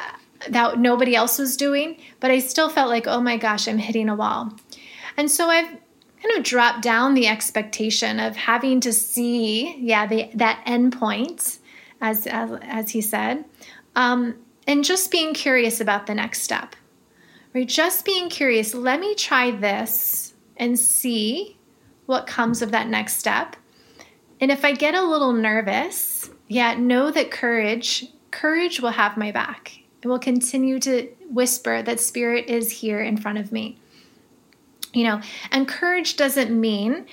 that 0.50 0.80
nobody 0.80 1.16
else 1.16 1.38
was 1.38 1.58
doing, 1.58 1.98
but 2.22 2.32
I 2.32 2.40
still 2.40 2.70
felt 2.70 2.90
like, 2.90 3.06
oh 3.08 3.20
my 3.20 3.36
gosh, 3.36 3.68
I'm 3.68 3.78
hitting 3.78 4.08
a 4.08 4.16
wall. 4.16 4.54
And 5.18 5.30
so 5.30 5.48
I've 5.48 5.68
kind 5.68 6.38
of 6.38 6.44
dropped 6.44 6.82
down 6.82 7.14
the 7.14 7.28
expectation 7.28 8.22
of 8.22 8.38
having 8.38 8.80
to 8.80 8.94
see, 8.94 9.76
yeah, 9.78 10.08
the, 10.08 10.30
that 10.36 10.64
end 10.66 10.98
point, 10.98 11.59
as, 12.02 12.28
as, 12.28 12.52
as 12.62 12.92
he 12.92 13.02
said, 13.02 13.46
um, 13.96 14.36
and 14.68 14.84
just 14.84 15.12
being 15.12 15.34
curious 15.34 15.82
about 15.82 16.08
the 16.08 16.16
next 16.16 16.42
step. 16.42 16.76
Right? 17.54 17.68
Just 17.68 18.06
being 18.06 18.30
curious, 18.30 18.74
let 18.74 19.00
me 19.00 19.16
try 19.16 19.52
this 19.52 20.34
and 20.58 20.78
see 20.78 21.58
what 22.06 22.28
comes 22.28 22.62
of 22.62 22.72
that 22.72 22.88
next 22.88 23.18
step. 23.18 23.56
And 24.42 24.52
if 24.52 24.64
I 24.64 24.74
get 24.74 24.96
a 24.96 25.04
little 25.04 25.34
nervous, 25.34 26.30
yeah, 26.48 26.74
know 26.76 27.12
that 27.12 27.32
courage, 27.32 28.08
courage 28.32 28.80
will 28.80 28.92
have 28.92 29.18
my 29.18 29.32
back. 29.32 29.80
It 30.02 30.08
will 30.08 30.20
continue 30.20 30.80
to 30.80 31.08
whisper 31.30 31.82
that 31.82 32.00
spirit 32.00 32.46
is 32.48 32.72
here 32.72 33.02
in 33.02 33.18
front 33.18 33.38
of 33.38 33.52
me. 33.52 33.78
You 34.94 35.04
know, 35.04 35.22
and 35.52 35.68
courage 35.68 36.16
doesn't 36.16 36.58
mean 36.58 37.06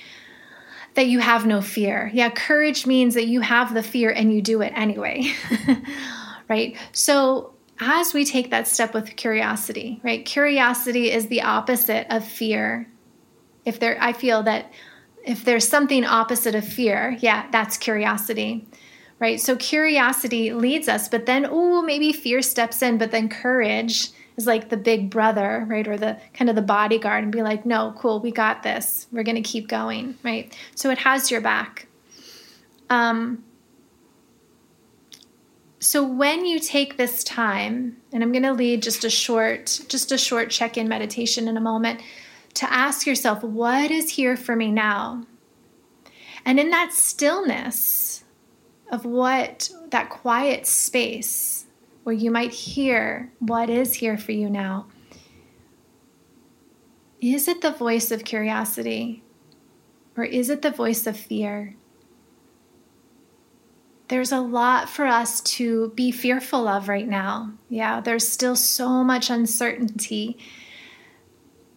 that 0.97 1.05
you 1.05 1.19
have 1.19 1.45
no 1.45 1.61
fear. 1.61 2.09
Yeah, 2.11 2.31
courage 2.31 2.87
means 2.87 3.13
that 3.13 3.27
you 3.27 3.41
have 3.41 3.75
the 3.75 3.83
fear 3.83 4.09
and 4.09 4.33
you 4.33 4.41
do 4.41 4.61
it 4.61 4.73
anyway. 4.75 5.31
right? 6.49 6.75
So, 6.91 7.53
as 7.79 8.15
we 8.15 8.25
take 8.25 8.49
that 8.49 8.67
step 8.67 8.95
with 8.95 9.15
curiosity, 9.15 10.01
right? 10.03 10.25
Curiosity 10.25 11.11
is 11.11 11.27
the 11.27 11.43
opposite 11.43 12.07
of 12.09 12.25
fear. 12.25 12.89
If 13.63 13.79
there 13.79 13.95
I 14.01 14.11
feel 14.11 14.41
that 14.43 14.73
if 15.23 15.45
there's 15.45 15.67
something 15.67 16.03
opposite 16.03 16.55
of 16.55 16.67
fear, 16.67 17.15
yeah, 17.19 17.45
that's 17.51 17.77
curiosity. 17.77 18.67
Right? 19.19 19.39
So 19.39 19.55
curiosity 19.55 20.51
leads 20.51 20.87
us, 20.89 21.07
but 21.07 21.27
then 21.27 21.45
oh, 21.47 21.83
maybe 21.83 22.11
fear 22.11 22.41
steps 22.41 22.81
in, 22.81 22.97
but 22.97 23.11
then 23.11 23.29
courage 23.29 24.09
is 24.37 24.47
like 24.47 24.69
the 24.69 24.77
big 24.77 25.09
brother, 25.09 25.65
right? 25.67 25.87
Or 25.87 25.97
the 25.97 26.17
kind 26.33 26.49
of 26.49 26.55
the 26.55 26.61
bodyguard 26.61 27.23
and 27.23 27.31
be 27.31 27.41
like, 27.41 27.65
"No, 27.65 27.93
cool, 27.97 28.19
we 28.19 28.31
got 28.31 28.63
this. 28.63 29.07
We're 29.11 29.23
going 29.23 29.35
to 29.35 29.41
keep 29.41 29.67
going." 29.67 30.17
Right? 30.23 30.55
So 30.75 30.89
it 30.89 30.99
has 30.99 31.29
your 31.29 31.41
back. 31.41 31.87
Um 32.89 33.43
so 35.79 36.03
when 36.03 36.45
you 36.45 36.59
take 36.59 36.97
this 36.97 37.23
time 37.23 37.97
and 38.11 38.23
i'm 38.23 38.31
going 38.31 38.43
to 38.43 38.53
lead 38.53 38.81
just 38.81 39.03
a 39.03 39.09
short 39.09 39.79
just 39.87 40.11
a 40.11 40.17
short 40.17 40.49
check-in 40.49 40.87
meditation 40.87 41.47
in 41.47 41.55
a 41.55 41.61
moment 41.61 42.01
to 42.53 42.71
ask 42.71 43.05
yourself 43.05 43.43
what 43.43 43.91
is 43.91 44.09
here 44.09 44.35
for 44.35 44.55
me 44.55 44.71
now 44.71 45.23
and 46.45 46.59
in 46.59 46.71
that 46.71 46.91
stillness 46.91 48.23
of 48.91 49.05
what 49.05 49.69
that 49.91 50.09
quiet 50.09 50.65
space 50.65 51.66
where 52.07 52.15
you 52.15 52.31
might 52.31 52.53
hear 52.53 53.29
what 53.39 53.69
is 53.69 53.95
here 53.95 54.17
for 54.17 54.31
you 54.31 54.49
now 54.49 54.87
is 57.19 57.49
it 57.49 57.59
the 57.59 57.71
voice 57.71 58.11
of 58.11 58.23
curiosity 58.23 59.21
or 60.15 60.23
is 60.23 60.49
it 60.49 60.61
the 60.61 60.71
voice 60.71 61.05
of 61.05 61.17
fear 61.17 61.75
there's 64.07 64.31
a 64.31 64.39
lot 64.39 64.87
for 64.87 65.05
us 65.05 65.41
to 65.41 65.89
be 65.95 66.11
fearful 66.11 66.65
of 66.69 66.87
right 66.87 67.05
now. 67.05 67.51
Yeah, 67.67 67.99
there's 67.99 68.25
still 68.25 68.55
so 68.55 69.03
much 69.03 69.29
uncertainty. 69.29 70.37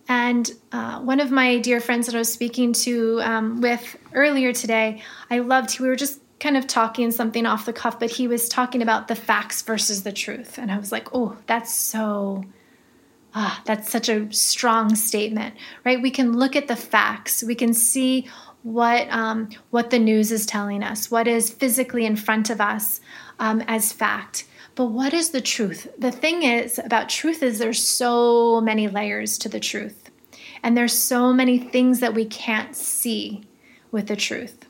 And 0.08 0.48
uh, 0.70 1.00
one 1.00 1.18
of 1.18 1.32
my 1.32 1.58
dear 1.58 1.80
friends 1.80 2.06
that 2.06 2.14
I 2.14 2.18
was 2.18 2.32
speaking 2.32 2.72
to 2.84 3.20
um, 3.22 3.60
with 3.60 3.96
earlier 4.12 4.52
today, 4.52 5.02
I 5.28 5.40
loved, 5.40 5.80
we 5.80 5.88
were 5.88 5.96
just 5.96 6.20
kind 6.40 6.56
of 6.56 6.66
talking 6.66 7.10
something 7.10 7.46
off 7.46 7.66
the 7.66 7.72
cuff, 7.72 8.00
but 8.00 8.10
he 8.10 8.26
was 8.26 8.48
talking 8.48 8.82
about 8.82 9.08
the 9.08 9.14
facts 9.14 9.62
versus 9.62 10.02
the 10.02 10.12
truth. 10.12 10.58
And 10.58 10.72
I 10.72 10.78
was 10.78 10.90
like, 10.90 11.14
oh, 11.14 11.36
that's 11.46 11.72
so, 11.72 12.44
ah, 13.34 13.62
that's 13.66 13.90
such 13.90 14.08
a 14.08 14.32
strong 14.32 14.94
statement, 14.96 15.54
right? 15.84 16.00
We 16.00 16.10
can 16.10 16.32
look 16.32 16.56
at 16.56 16.66
the 16.66 16.76
facts, 16.76 17.44
we 17.44 17.54
can 17.54 17.74
see 17.74 18.28
what 18.62 19.08
um, 19.10 19.48
what 19.70 19.90
the 19.90 19.98
news 19.98 20.32
is 20.32 20.44
telling 20.44 20.82
us, 20.82 21.10
what 21.10 21.26
is 21.26 21.50
physically 21.50 22.04
in 22.04 22.16
front 22.16 22.50
of 22.50 22.60
us 22.60 23.00
um, 23.38 23.62
as 23.66 23.92
fact. 23.92 24.46
But 24.74 24.86
what 24.86 25.12
is 25.12 25.30
the 25.30 25.40
truth? 25.40 25.88
The 25.98 26.12
thing 26.12 26.42
is 26.42 26.78
about 26.78 27.08
truth 27.08 27.42
is 27.42 27.58
there's 27.58 27.82
so 27.82 28.60
many 28.60 28.88
layers 28.88 29.38
to 29.38 29.48
the 29.48 29.60
truth, 29.60 30.10
and 30.62 30.76
there's 30.76 30.96
so 30.98 31.32
many 31.32 31.58
things 31.58 32.00
that 32.00 32.14
we 32.14 32.24
can't 32.24 32.76
see 32.76 33.42
with 33.90 34.06
the 34.06 34.16
truth. 34.16 34.66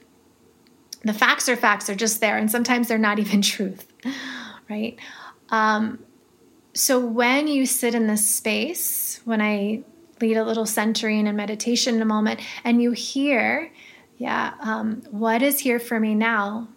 The 1.05 1.15
facts 1.15 1.49
are 1.49 1.57
facts; 1.57 1.89
are 1.89 1.95
just 1.95 2.21
there, 2.21 2.37
and 2.37 2.51
sometimes 2.51 2.89
they're 2.89 2.99
not 2.99 3.19
even 3.19 3.43
truth, 3.43 3.87
right? 4.69 4.99
Um, 5.49 6.05
so 6.73 7.01
when 7.01 7.49
you 7.49 7.67
sit 7.67 7.95
in 7.95 8.07
this 8.07 8.29
space, 8.29 9.21
when 9.25 9.41
I 9.41 9.83
lead 10.21 10.37
a 10.37 10.45
little 10.45 10.67
centering 10.67 11.27
and 11.27 11.37
meditation 11.37 11.97
in 11.97 12.03
a 12.03 12.07
moment, 12.07 12.41
and 12.65 12.83
you 12.83 12.93
hear, 12.93 13.73
yeah, 14.19 14.55
um, 14.61 15.03
what 15.11 15.43
is 15.43 15.61
here 15.61 15.81
for 15.81 15.99
me 15.99 16.15
now? 16.15 16.69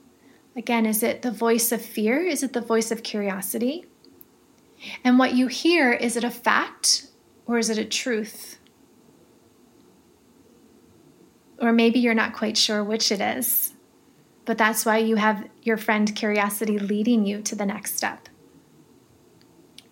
Again, 0.55 0.85
is 0.85 1.03
it 1.03 1.21
the 1.21 1.31
voice 1.31 1.71
of 1.71 1.81
fear? 1.81 2.25
Is 2.25 2.43
it 2.43 2.53
the 2.53 2.61
voice 2.61 2.91
of 2.91 3.03
curiosity? 3.03 3.85
And 5.03 5.17
what 5.19 5.33
you 5.33 5.47
hear, 5.47 5.91
is 5.91 6.15
it 6.15 6.23
a 6.23 6.31
fact 6.31 7.07
or 7.45 7.57
is 7.57 7.69
it 7.69 7.77
a 7.77 7.85
truth? 7.85 8.57
Or 11.59 11.71
maybe 11.71 11.99
you're 11.99 12.13
not 12.13 12.33
quite 12.33 12.57
sure 12.57 12.83
which 12.83 13.11
it 13.11 13.21
is, 13.21 13.72
but 14.45 14.57
that's 14.57 14.85
why 14.85 14.97
you 14.97 15.15
have 15.15 15.47
your 15.61 15.77
friend 15.77 16.15
curiosity 16.15 16.79
leading 16.79 17.25
you 17.25 17.41
to 17.43 17.55
the 17.55 17.65
next 17.65 17.95
step. 17.95 18.29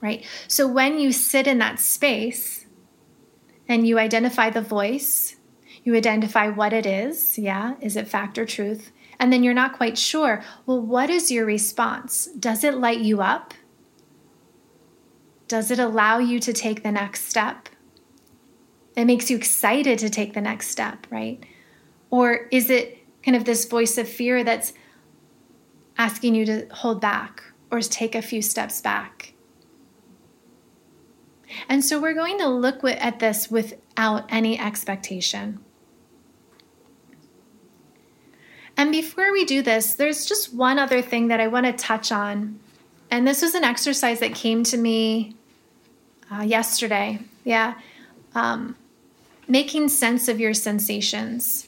Right? 0.02 0.26
So 0.48 0.68
when 0.68 1.00
you 1.00 1.12
sit 1.12 1.48
in 1.48 1.60
that 1.60 1.80
space, 1.80 2.62
and 3.72 3.88
you 3.88 3.98
identify 3.98 4.50
the 4.50 4.62
voice, 4.62 5.38
you 5.86 5.96
identify 5.96 6.50
what 6.50 6.74
it 6.74 6.86
is. 6.86 7.38
Yeah, 7.38 7.76
is 7.80 7.96
it 7.96 8.08
fact 8.08 8.38
or 8.38 8.46
truth? 8.46 8.92
And 9.18 9.32
then 9.32 9.44
you're 9.44 9.54
not 9.54 9.78
quite 9.78 9.98
sure. 9.98 10.44
Well, 10.66 10.82
what 10.82 11.10
is 11.10 11.32
your 11.32 11.46
response? 11.46 12.26
Does 12.38 12.66
it 12.66 12.76
light 12.76 13.00
you 13.00 13.22
up? 13.22 13.54
Does 15.48 15.72
it 15.72 15.80
allow 15.80 16.18
you 16.18 16.40
to 16.42 16.52
take 16.52 16.84
the 16.84 16.92
next 16.92 17.26
step? 17.26 17.70
It 18.98 19.06
makes 19.06 19.30
you 19.30 19.38
excited 19.38 20.00
to 20.00 20.10
take 20.10 20.34
the 20.34 20.42
next 20.42 20.68
step, 20.68 21.08
right? 21.10 21.42
Or 22.10 22.48
is 22.52 22.70
it 22.70 23.01
kind 23.24 23.36
of 23.36 23.46
this 23.46 23.66
voice 23.66 23.98
of 23.98 24.08
fear 24.08 24.44
that's 24.44 24.74
asking 25.98 26.36
you 26.36 26.46
to 26.46 26.68
hold 26.72 27.02
back 27.02 27.44
or 27.70 27.82
take 27.82 28.16
a 28.16 28.22
few 28.22 28.42
steps 28.42 28.82
back? 28.82 29.34
And 31.68 31.84
so 31.84 32.00
we're 32.00 32.14
going 32.14 32.38
to 32.40 32.48
look 32.48 32.84
at 32.84 33.20
this 33.20 33.52
without 33.52 34.26
any 34.30 34.60
expectation. 34.60 35.60
And 38.78 38.92
before 38.92 39.32
we 39.32 39.46
do 39.46 39.62
this, 39.62 39.96
there's 39.96 40.26
just 40.26 40.54
one 40.54 40.80
other 40.80 41.02
thing 41.02 41.28
that 41.28 41.40
I 41.40 41.48
want 41.48 41.66
to 41.66 41.74
touch 41.74 42.12
on. 42.12 42.60
And 43.12 43.28
this 43.28 43.42
was 43.42 43.54
an 43.54 43.64
exercise 43.64 44.22
that 44.22 44.34
came 44.34 44.64
to 44.64 44.78
me 44.78 45.36
uh, 46.32 46.42
yesterday. 46.42 47.20
Yeah. 47.44 47.76
Um, 48.34 48.76
making 49.48 49.90
sense 49.90 50.28
of 50.28 50.40
your 50.40 50.54
sensations. 50.54 51.68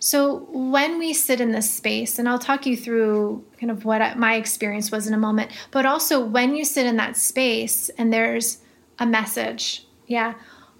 So, 0.00 0.46
when 0.50 0.98
we 0.98 1.12
sit 1.12 1.40
in 1.40 1.50
this 1.50 1.70
space, 1.70 2.18
and 2.18 2.28
I'll 2.28 2.38
talk 2.38 2.66
you 2.66 2.76
through 2.76 3.44
kind 3.58 3.70
of 3.70 3.84
what 3.84 4.16
my 4.16 4.36
experience 4.36 4.92
was 4.92 5.08
in 5.08 5.14
a 5.14 5.18
moment, 5.18 5.50
but 5.70 5.86
also 5.86 6.24
when 6.24 6.54
you 6.54 6.64
sit 6.64 6.86
in 6.86 6.96
that 6.96 7.16
space 7.16 7.88
and 7.90 8.12
there's 8.12 8.58
a 8.98 9.06
message. 9.06 9.84
Yeah. 10.06 10.34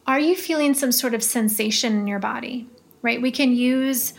Are 0.07 0.21
you 0.21 0.37
feeling 0.37 0.75
some 0.75 0.93
sort 0.93 1.15
of 1.15 1.23
sensation 1.23 1.99
in 1.99 2.07
your 2.07 2.19
body? 2.19 2.69
Right? 3.03 3.21
We 3.21 3.31
can 3.31 3.53
use 3.53 4.15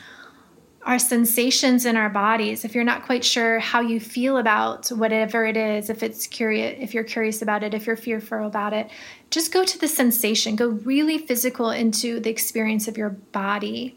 our 0.83 0.99
sensations 0.99 1.85
in 1.85 1.97
our 1.97 2.09
bodies 2.09 2.63
if 2.63 2.73
you're 2.73 2.83
not 2.83 3.05
quite 3.05 3.23
sure 3.23 3.59
how 3.59 3.81
you 3.81 3.99
feel 3.99 4.37
about 4.37 4.87
whatever 4.89 5.45
it 5.45 5.57
is 5.57 5.89
if 5.89 6.01
it's 6.01 6.25
curious 6.25 6.77
if 6.79 6.93
you're 6.93 7.03
curious 7.03 7.41
about 7.41 7.63
it 7.63 7.73
if 7.73 7.85
you're 7.85 7.97
fearful 7.97 8.47
about 8.47 8.71
it 8.71 8.89
just 9.29 9.51
go 9.51 9.65
to 9.65 9.77
the 9.77 9.87
sensation 9.87 10.55
go 10.55 10.69
really 10.69 11.17
physical 11.17 11.69
into 11.69 12.19
the 12.21 12.29
experience 12.29 12.87
of 12.87 12.97
your 12.97 13.09
body 13.09 13.95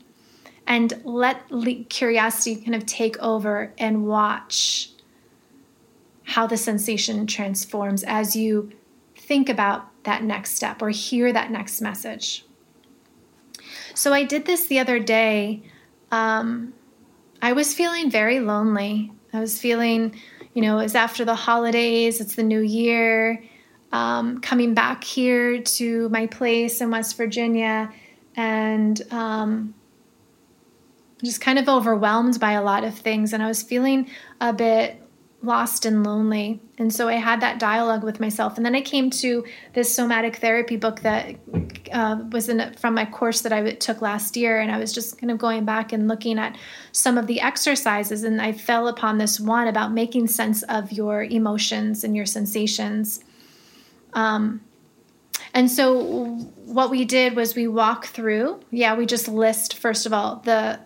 and 0.66 1.00
let 1.04 1.42
curiosity 1.88 2.57
kind 2.57 2.75
of 2.75 2.87
take 2.87 3.19
over 3.19 3.73
and 3.78 4.07
watch 4.07 4.90
how 6.25 6.47
the 6.47 6.57
sensation 6.57 7.26
transforms 7.26 8.04
as 8.04 8.37
you 8.37 8.73
think 9.16 9.49
about 9.49 9.88
that 10.04 10.23
next 10.23 10.54
step 10.54 10.83
or 10.83 10.90
hear 10.90 11.33
that 11.33 11.50
next 11.50 11.81
message. 11.81 12.45
So 13.95 14.12
I 14.12 14.25
did 14.25 14.47
this 14.47 14.66
the 14.66 14.78
other 14.78 14.99
day. 14.99 15.62
Um, 16.11 16.73
I 17.40 17.52
was 17.52 17.75
feeling 17.75 18.11
very 18.11 18.40
lonely. 18.40 19.12
I 19.33 19.40
was 19.40 19.59
feeling, 19.59 20.14
you 20.54 20.62
know, 20.62 20.78
it 20.78 20.85
was 20.85 20.95
after 20.95 21.25
the 21.25 21.35
holidays, 21.35 22.21
it's 22.21 22.37
the 22.37 22.42
new 22.42 22.61
year, 22.61 23.42
um, 23.92 24.40
coming 24.40 24.75
back 24.75 25.04
here 25.04 25.61
to 25.62 26.09
my 26.09 26.26
place 26.26 26.81
in 26.81 26.90
West 26.90 27.16
Virginia, 27.16 27.92
and 28.37 29.00
um, 29.12 29.75
just 31.22 31.40
kind 31.40 31.58
of 31.58 31.68
overwhelmed 31.68 32.38
by 32.40 32.52
a 32.52 32.62
lot 32.62 32.84
of 32.84 32.94
things. 32.94 33.32
And 33.32 33.42
I 33.42 33.46
was 33.46 33.62
feeling 33.62 34.10
a 34.40 34.52
bit 34.52 35.02
lost 35.42 35.84
and 35.84 36.04
lonely. 36.04 36.60
And 36.78 36.92
so 36.92 37.08
I 37.08 37.14
had 37.14 37.40
that 37.40 37.58
dialogue 37.58 38.04
with 38.04 38.20
myself. 38.20 38.56
And 38.56 38.64
then 38.64 38.76
I 38.76 38.80
came 38.80 39.10
to 39.10 39.44
this 39.72 39.92
somatic 39.92 40.36
therapy 40.36 40.76
book 40.76 41.00
that 41.00 41.34
uh, 41.92 42.22
was 42.30 42.48
in 42.48 42.74
from 42.74 42.94
my 42.94 43.04
course 43.04 43.40
that 43.42 43.52
I 43.52 43.72
took 43.72 44.00
last 44.00 44.36
year. 44.36 44.60
And 44.60 44.70
I 44.70 44.78
was 44.78 44.92
just 44.92 45.18
kind 45.18 45.30
of 45.30 45.38
going 45.38 45.64
back 45.64 45.92
and 45.92 46.06
looking 46.06 46.38
at 46.38 46.56
some 46.92 47.18
of 47.18 47.26
the 47.26 47.40
exercises. 47.40 48.22
And 48.22 48.40
I 48.40 48.52
fell 48.52 48.86
upon 48.86 49.18
this 49.18 49.40
one 49.40 49.66
about 49.66 49.92
making 49.92 50.28
sense 50.28 50.62
of 50.64 50.92
your 50.92 51.24
emotions 51.24 52.04
and 52.04 52.14
your 52.14 52.26
sensations. 52.26 53.24
Um, 54.14 54.60
and 55.54 55.70
so 55.70 56.26
what 56.64 56.90
we 56.90 57.04
did 57.04 57.34
was 57.34 57.54
we 57.54 57.66
walk 57.66 58.06
through. 58.06 58.60
Yeah, 58.70 58.96
we 58.96 59.06
just 59.06 59.28
list 59.28 59.76
first 59.76 60.06
of 60.06 60.12
all 60.12 60.36
the 60.36 60.80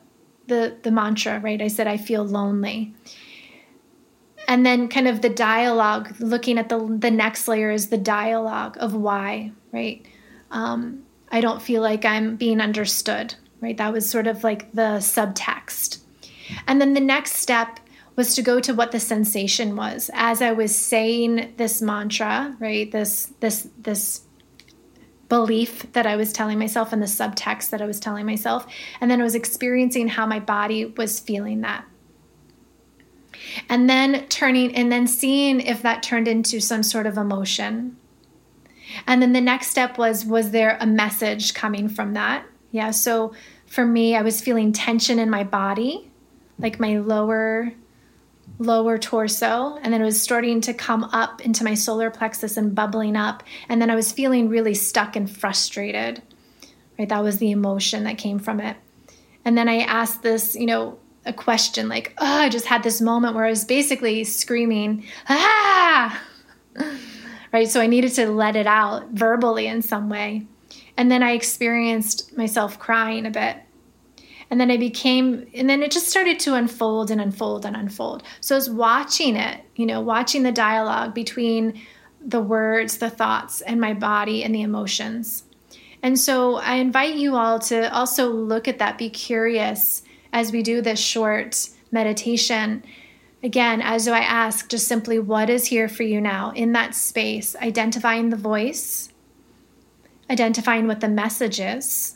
the 0.47 0.77
the 0.83 0.91
mantra, 0.91 1.41
right? 1.41 1.61
I 1.61 1.69
said 1.69 1.87
I 1.87 1.97
feel 1.97 2.25
lonely. 2.25 2.95
And 4.49 4.65
then 4.65 4.89
kind 4.89 5.09
of 5.09 5.23
the 5.23 5.29
dialogue 5.29 6.15
looking 6.21 6.59
at 6.59 6.69
the 6.69 6.79
the 6.79 7.11
next 7.11 7.49
layer 7.49 7.71
is 7.71 7.89
the 7.89 7.99
dialogue 7.99 8.77
of 8.81 8.95
why 8.95 9.53
right? 9.73 10.07
Um, 10.51 11.03
i 11.33 11.41
don't 11.41 11.61
feel 11.61 11.83
like 11.83 12.05
i'm 12.05 12.37
being 12.37 12.61
understood 12.61 13.35
right? 13.61 13.77
That 13.77 13.93
was 13.93 14.09
sort 14.09 14.27
of 14.27 14.45
like 14.45 14.73
the 14.73 14.99
subtext. 14.99 15.99
And 16.67 16.81
then 16.81 16.95
the 16.95 17.01
next 17.01 17.33
step 17.33 17.81
was 18.15 18.35
to 18.35 18.43
go 18.43 18.61
to 18.61 18.75
what 18.75 18.93
the 18.93 19.01
sensation 19.01 19.77
was. 19.77 20.11
As 20.15 20.41
i 20.41 20.53
was 20.53 20.75
saying 20.75 21.55
this 21.57 21.83
mantra 21.83 22.57
right 22.61 22.91
this 22.91 23.33
this 23.41 23.69
this 23.79 24.23
belief 25.29 25.91
that 25.93 26.07
i 26.07 26.17
was 26.17 26.33
telling 26.33 26.59
myself 26.59 26.93
and 26.93 27.03
the 27.03 27.07
subtext 27.07 27.71
that 27.71 27.83
i 27.83 27.87
was 27.87 27.99
telling 27.99 28.25
myself 28.27 28.67
and 29.01 29.11
then 29.11 29.21
i 29.21 29.25
was 29.25 29.35
experiencing 29.35 30.09
how 30.09 30.27
my 30.27 30.39
body 30.39 30.85
was 30.85 31.19
feeling 31.19 31.63
that 31.63 31.85
and 33.69 33.89
then 33.89 34.27
turning 34.29 34.75
and 34.75 34.91
then 34.91 35.07
seeing 35.07 35.61
if 35.61 35.83
that 35.83 36.03
turned 36.03 36.29
into 36.29 36.61
some 36.61 36.83
sort 36.83 37.07
of 37.07 37.17
emotion. 37.17 37.97
And 39.07 39.21
then 39.21 39.33
the 39.33 39.41
next 39.41 39.69
step 39.69 39.99
was 39.99 40.25
was 40.25 40.51
there 40.51 40.77
a 40.81 40.87
message 40.87 41.55
coming 41.55 41.89
from 41.89 42.15
that? 42.15 42.47
Yeah, 42.71 42.91
so 42.91 43.35
for 43.67 43.85
me 43.85 44.17
I 44.17 44.23
was 44.23 44.41
feeling 44.41 44.73
tension 44.73 45.19
in 45.19 45.31
my 45.31 45.45
body, 45.45 46.11
like 46.59 46.81
my 46.81 46.99
lower 46.99 47.73
lower 48.59 48.99
torso 48.99 49.79
and 49.83 49.93
then 49.93 50.01
it 50.01 50.05
was 50.05 50.21
starting 50.21 50.61
to 50.63 50.73
come 50.73 51.05
up 51.05 51.41
into 51.43 51.65
my 51.65 51.75
solar 51.75 52.11
plexus 52.11 52.57
and 52.57 52.75
bubbling 52.75 53.17
up 53.17 53.43
and 53.69 53.81
then 53.81 53.91
I 53.91 53.95
was 53.95 54.13
feeling 54.13 54.49
really 54.49 54.75
stuck 54.75 55.17
and 55.17 55.31
frustrated. 55.31 56.23
Right? 56.99 57.09
That 57.09 57.23
was 57.23 57.39
the 57.39 57.51
emotion 57.51 58.05
that 58.05 58.17
came 58.17 58.39
from 58.39 58.61
it. 58.61 58.77
And 59.45 59.57
then 59.57 59.69
I 59.69 59.81
asked 59.81 60.23
this, 60.23 60.57
you 60.57 60.67
know, 60.67 60.99
a 61.27 61.33
question 61.33 61.89
like, 61.89 62.15
oh, 62.19 62.25
I 62.25 62.49
just 62.49 62.67
had 62.67 62.83
this 62.83 63.01
moment 63.01 63.35
where 63.35 63.45
I 63.45 63.51
was 63.51 63.65
basically 63.65 64.25
screaming, 64.25 65.05
ah, 65.29 66.23
right? 67.53 67.69
So 67.69 67.81
I 67.81 67.87
needed 67.87 68.13
to 68.15 68.31
let 68.31 68.57
it 68.57 68.67
out 68.67 69.11
verbally 69.11 69.67
in 69.67 69.83
some 69.83 70.09
way. 70.09 70.47
And 70.97 71.11
then 71.11 71.23
I 71.23 71.33
experienced 71.33 72.37
myself 72.37 72.79
crying 72.79 73.27
a 73.27 73.31
bit. 73.31 73.57
And 74.51 74.61
then 74.61 74.71
I 74.71 74.77
became, 74.77 75.49
and 75.55 75.69
then 75.69 75.83
it 75.83 75.91
just 75.91 76.09
started 76.09 76.39
to 76.41 76.55
unfold 76.55 77.11
and 77.11 77.21
unfold 77.21 77.65
and 77.67 77.77
unfold. 77.77 78.23
So 78.41 78.55
I 78.55 78.59
was 78.59 78.71
watching 78.71 79.35
it, 79.37 79.61
you 79.75 79.87
know, 79.87 80.01
watching 80.01 80.45
the 80.45 80.53
dialogue 80.53 81.15
between 81.15 81.81
the 82.21 82.41
words, 82.41 82.99
the 82.99 83.11
thoughts, 83.11 83.61
and 83.61 83.81
my 83.81 83.93
body 83.93 84.45
and 84.45 84.55
the 84.55 84.63
emotions. 84.63 85.45
And 86.03 86.19
so 86.19 86.57
I 86.57 86.75
invite 86.75 87.17
you 87.17 87.35
all 87.35 87.59
to 87.61 87.93
also 87.93 88.31
look 88.31 88.69
at 88.69 88.79
that, 88.79 88.99
be 88.99 89.11
curious 89.11 90.03
as 90.33 90.53
we 90.53 90.63
do 90.63 90.81
this 90.81 91.01
short 91.01 91.69
meditation, 91.91 92.85
again, 93.43 93.81
as 93.81 94.07
I 94.07 94.21
ask, 94.21 94.69
just 94.69 94.87
simply 94.87 95.19
what 95.19 95.51
is 95.51 95.67
here 95.67 95.89
for 95.89 96.03
you 96.03 96.21
now 96.21 96.53
in 96.55 96.73
that 96.73 96.95
space, 96.95 97.57
identifying 97.57 98.31
the 98.31 98.37
voice, 98.37 99.09
identifying 100.29 100.87
what 100.87 101.01
the 101.01 101.09
message 101.09 101.61
is, 101.61 102.16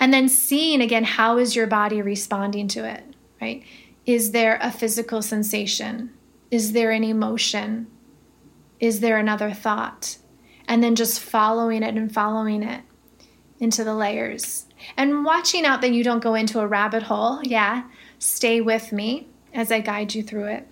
and 0.00 0.12
then 0.12 0.28
seeing 0.28 0.80
again 0.80 1.04
how 1.04 1.38
is 1.38 1.54
your 1.54 1.66
body 1.66 2.02
responding 2.02 2.68
to 2.68 2.88
it, 2.88 3.04
right? 3.40 3.62
Is 4.06 4.32
there 4.32 4.58
a 4.62 4.72
physical 4.72 5.22
sensation? 5.22 6.10
Is 6.50 6.72
there 6.72 6.90
an 6.90 7.04
emotion? 7.04 7.88
Is 8.80 9.00
there 9.00 9.18
another 9.18 9.52
thought? 9.52 10.18
And 10.66 10.82
then 10.82 10.94
just 10.94 11.20
following 11.20 11.82
it 11.82 11.96
and 11.96 12.12
following 12.12 12.62
it 12.62 12.82
into 13.60 13.84
the 13.84 13.94
layers 13.94 14.66
and 14.96 15.24
watching 15.24 15.64
out 15.64 15.80
that 15.80 15.92
you 15.92 16.04
don't 16.04 16.22
go 16.22 16.34
into 16.34 16.60
a 16.60 16.66
rabbit 16.66 17.04
hole. 17.04 17.40
Yeah, 17.42 17.84
stay 18.18 18.60
with 18.60 18.92
me 18.92 19.28
as 19.52 19.72
I 19.72 19.80
guide 19.80 20.14
you 20.14 20.22
through 20.22 20.46
it. 20.46 20.68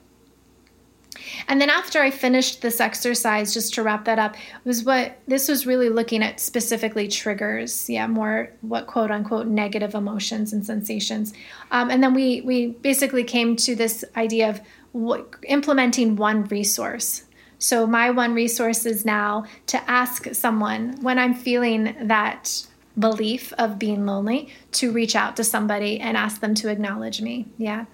And 1.49 1.61
then 1.61 1.71
after 1.71 2.01
I 2.01 2.11
finished 2.11 2.63
this 2.63 2.81
exercise, 2.81 3.55
just 3.55 3.75
to 3.75 3.83
wrap 3.83 4.05
that 4.05 4.19
up, 4.19 4.37
was 4.65 4.85
what 4.85 5.19
this 5.27 5.49
was 5.49 5.67
really 5.67 5.89
looking 5.89 6.23
at 6.23 6.41
specifically 6.41 7.09
triggers, 7.09 7.89
yeah, 7.89 8.07
more 8.07 8.51
what 8.61 8.87
quote 8.87 9.11
unquote 9.11 9.47
negative 9.47 9.95
emotions 9.95 10.53
and 10.53 10.65
sensations. 10.65 11.33
Um, 11.71 11.91
and 11.91 12.03
then 12.03 12.15
we 12.15 12.41
we 12.43 12.69
basically 12.69 13.25
came 13.25 13.57
to 13.57 13.75
this 13.75 14.05
idea 14.17 14.51
of 14.51 14.61
what, 14.93 15.37
implementing 15.47 16.17
one 16.17 16.45
resource. 16.45 17.25
So 17.59 17.87
my 17.87 18.11
one 18.11 18.35
resource 18.35 18.87
is 18.87 19.05
now 19.05 19.45
to 19.69 19.91
ask 19.91 20.35
someone 20.35 20.97
when 21.01 21.19
I'm 21.19 21.35
feeling 21.35 21.95
that 22.03 22.67
belief 22.99 23.53
of 23.55 23.79
being 23.79 24.07
lonely 24.07 24.49
to 24.73 24.91
reach 24.91 25.15
out 25.15 25.37
to 25.37 25.45
somebody 25.45 26.01
and 26.01 26.17
ask 26.17 26.41
them 26.41 26.55
to 26.57 26.71
acknowledge 26.71 27.21
me. 27.21 27.47
Yeah. 27.59 27.85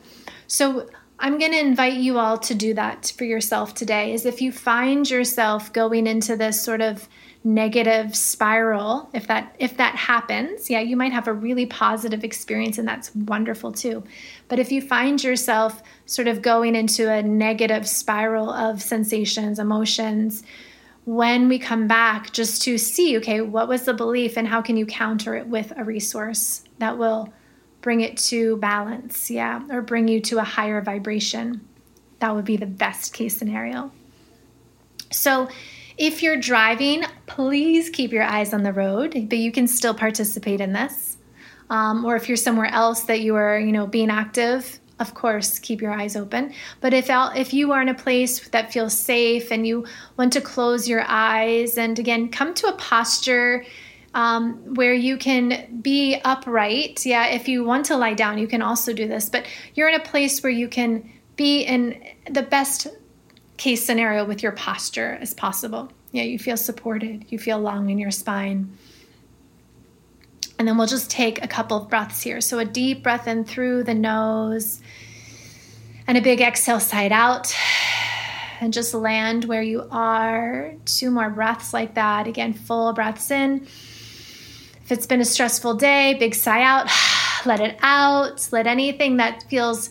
So 0.47 0.89
I'm 1.23 1.39
going 1.39 1.53
to 1.53 1.61
invite 1.61 1.95
you 1.95 2.19
all 2.19 2.37
to 2.39 2.55
do 2.55 2.75
that 2.75 3.13
for 3.17 3.25
yourself 3.25 3.75
today. 3.75 4.13
Is 4.13 4.27
if 4.27 4.43
you 4.43 4.51
find 4.51 5.09
yourself 5.09 5.73
going 5.73 6.09
into 6.09 6.37
this 6.37 6.61
sort 6.61 6.81
of 6.81 7.09
negative 7.45 8.17
spiral, 8.17 9.09
if 9.15 9.29
that 9.29 9.55
if 9.61 9.77
that 9.77 9.95
happens, 9.95 10.69
yeah, 10.69 10.81
you 10.81 10.97
might 10.97 11.13
have 11.13 11.29
a 11.29 11.33
really 11.33 11.65
positive 11.65 12.25
experience 12.25 12.77
and 12.77 12.89
that's 12.89 13.15
wonderful 13.15 13.71
too. 13.71 14.03
But 14.49 14.59
if 14.59 14.73
you 14.73 14.83
find 14.83 15.23
yourself 15.23 15.81
sort 16.07 16.27
of 16.27 16.43
going 16.43 16.75
into 16.75 17.09
a 17.09 17.23
negative 17.23 17.89
spiral 17.89 18.51
of 18.51 18.83
sensations, 18.83 19.61
emotions, 19.61 20.43
when 21.05 21.49
we 21.49 21.57
come 21.57 21.87
back 21.87 22.33
just 22.33 22.63
to 22.63 22.79
see 22.79 23.17
okay 23.19 23.41
what 23.41 23.69
was 23.69 23.83
the 23.83 23.95
belief 23.95 24.37
and 24.37 24.47
how 24.47 24.63
can 24.63 24.77
you 24.77 24.87
counter 24.87 25.35
it 25.35 25.47
with 25.49 25.73
a 25.77 25.83
resource 25.83 26.63
that 26.79 26.97
will 26.97 27.33
bring 27.83 28.01
it 28.01 28.17
to 28.17 28.57
balance 28.57 29.31
yeah 29.31 29.63
or 29.71 29.83
bring 29.83 30.09
you 30.09 30.21
to 30.21 30.39
a 30.39 30.45
higher 30.45 30.81
vibration. 30.81 31.61
That 32.21 32.35
would 32.35 32.45
be 32.45 32.57
the 32.57 32.67
best 32.67 33.13
case 33.13 33.37
scenario. 33.37 33.93
So 35.11 35.49
if 35.99 36.23
you're 36.23 36.39
driving 36.39 37.05
please 37.27 37.91
keep 37.91 38.13
your 38.13 38.25
eyes 38.25 38.55
on 38.55 38.63
the 38.63 38.73
road 38.73 39.29
but 39.29 39.39
you 39.39 39.53
can 39.53 39.67
still 39.67 39.95
participate 39.95 40.61
in 40.61 40.73
this. 40.73 41.19
Um, 41.71 42.05
or 42.05 42.17
if 42.17 42.29
you're 42.29 42.37
somewhere 42.37 42.67
else 42.67 43.03
that 43.05 43.21
you 43.21 43.35
are 43.35 43.59
you 43.59 43.73
know 43.73 43.87
being 43.87 44.11
active 44.11 44.81
of 45.03 45.15
course, 45.15 45.59
keep 45.59 45.83
your 45.83 45.91
eyes 45.93 46.15
open. 46.17 46.53
But 46.81 46.95
if 46.95 47.07
if 47.11 47.53
you 47.53 47.73
are 47.73 47.83
in 47.83 47.89
a 47.89 47.95
place 47.95 48.49
that 48.51 48.73
feels 48.73 48.97
safe 48.97 49.51
and 49.51 49.67
you 49.67 49.85
want 50.17 50.33
to 50.35 50.41
close 50.41 50.89
your 50.89 51.05
eyes 51.07 51.77
and 51.77 51.99
again 51.99 52.29
come 52.29 52.55
to 52.55 52.69
a 52.69 52.77
posture 52.77 53.65
um, 54.15 54.75
where 54.75 54.95
you 54.95 55.17
can 55.17 55.81
be 55.81 56.21
upright. 56.25 57.05
Yeah, 57.07 57.27
if 57.29 57.49
you 57.49 57.65
want 57.65 57.87
to 57.87 57.97
lie 57.97 58.15
down, 58.15 58.39
you 58.39 58.47
can 58.47 58.63
also 58.63 58.93
do 58.93 59.09
this. 59.09 59.29
But 59.29 59.47
you're 59.75 59.89
in 59.89 59.95
a 59.95 60.05
place 60.05 60.43
where 60.43 60.53
you 60.53 60.69
can 60.69 61.11
be 61.37 61.63
in 61.63 62.03
the 62.31 62.43
best 62.43 62.89
case 63.57 63.85
scenario 63.85 64.25
with 64.25 64.43
your 64.43 64.53
posture 64.53 65.19
as 65.21 65.35
possible. 65.35 65.91
Yeah, 66.13 66.25
you 66.25 66.39
feel 66.39 66.57
supported. 66.57 67.27
You 67.29 67.39
feel 67.39 67.59
long 67.59 67.89
in 67.91 67.99
your 67.99 68.11
spine. 68.11 68.77
And 70.59 70.69
then 70.69 70.77
we'll 70.77 70.87
just 70.87 71.11
take 71.11 71.43
a 71.43 71.49
couple 71.49 71.77
of 71.77 71.89
breaths 71.89 72.21
here. 72.21 72.41
So 72.41 72.59
a 72.59 72.65
deep 72.65 73.03
breath 73.03 73.27
in 73.27 73.45
through 73.45 73.85
the 73.85 73.95
nose 73.95 74.81
and 76.07 76.19
a 76.19 76.21
big 76.21 76.41
exhale 76.41 76.81
side 76.81 77.13
out. 77.13 77.55
And 78.61 78.73
just 78.73 78.95
land 78.95 79.47
where 79.47 79.63
you 79.63 79.89
are. 79.91 80.75
Two 80.85 81.11
more 81.11 81.31
breaths 81.31 81.75
like 81.75 81.95
that. 81.95 82.29
Again, 82.29 82.53
full 82.53 82.93
breaths 82.93 83.31
in. 83.33 83.67
It's 84.93 85.07
been 85.07 85.23
a 85.23 85.25
stressful 85.25 85.77
day, 85.77 86.17
big 86.21 86.35
sigh 86.35 86.63
out. 86.63 86.87
Let 87.47 87.61
it 87.61 87.79
out. 87.81 88.47
Let 88.53 88.67
anything 88.67 89.17
that 89.17 89.43
feels 89.49 89.89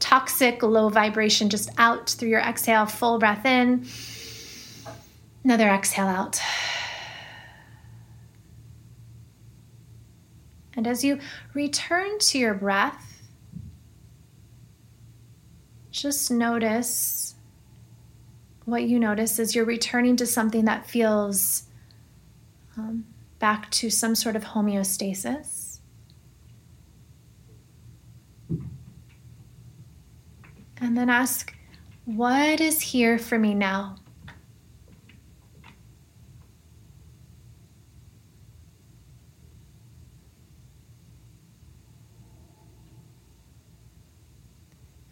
toxic, 0.00 0.64
low 0.64 0.88
vibration 0.88 1.48
just 1.48 1.70
out 1.78 2.10
through 2.10 2.30
your 2.30 2.40
exhale. 2.40 2.84
Full 2.86 3.20
breath 3.20 3.46
in. 3.46 3.86
Another 5.44 5.68
exhale 5.68 6.08
out. 6.08 6.40
And 10.74 10.88
as 10.88 11.04
you 11.04 11.20
return 11.54 12.18
to 12.18 12.38
your 12.38 12.54
breath, 12.54 13.22
just 15.92 16.28
notice 16.28 17.36
what 18.64 18.82
you 18.82 18.98
notice 18.98 19.38
is 19.38 19.54
you're 19.54 19.64
returning 19.64 20.16
to 20.16 20.26
something 20.26 20.64
that 20.64 20.86
feels 20.86 21.64
um, 22.76 23.04
back 23.40 23.70
to 23.70 23.90
some 23.90 24.14
sort 24.14 24.36
of 24.36 24.44
homeostasis. 24.44 25.80
And 30.80 30.96
then 30.96 31.10
ask, 31.10 31.54
What 32.04 32.60
is 32.60 32.80
here 32.80 33.18
for 33.18 33.38
me 33.38 33.54
now? 33.54 33.96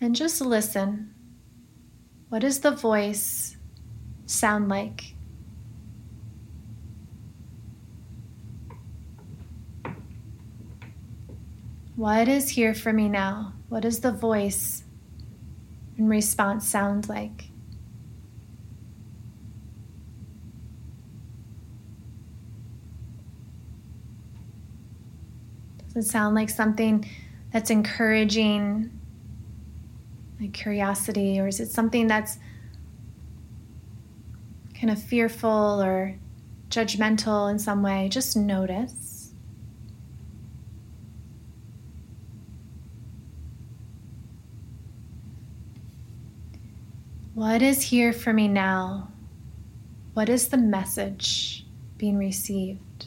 And 0.00 0.14
just 0.14 0.40
listen. 0.40 1.14
What 2.28 2.40
does 2.40 2.60
the 2.60 2.70
voice 2.70 3.56
sound 4.26 4.68
like? 4.68 5.14
What 11.98 12.28
is 12.28 12.50
here 12.50 12.74
for 12.74 12.92
me 12.92 13.08
now? 13.08 13.54
What 13.68 13.82
does 13.82 13.98
the 13.98 14.12
voice 14.12 14.84
in 15.96 16.06
response 16.08 16.64
sound 16.64 17.08
like? 17.08 17.50
Does 25.92 26.06
it 26.06 26.08
sound 26.08 26.36
like 26.36 26.50
something 26.50 27.04
that's 27.52 27.68
encouraging, 27.68 28.96
like 30.40 30.52
curiosity, 30.52 31.40
or 31.40 31.48
is 31.48 31.58
it 31.58 31.72
something 31.72 32.06
that's 32.06 32.38
kind 34.78 34.92
of 34.92 35.02
fearful 35.02 35.82
or 35.82 36.16
judgmental 36.70 37.50
in 37.50 37.58
some 37.58 37.82
way? 37.82 38.08
Just 38.08 38.36
notice. 38.36 39.07
What 47.38 47.62
is 47.62 47.82
here 47.82 48.12
for 48.12 48.32
me 48.32 48.48
now? 48.48 49.12
What 50.12 50.28
is 50.28 50.48
the 50.48 50.56
message 50.56 51.64
being 51.96 52.18
received? 52.18 53.06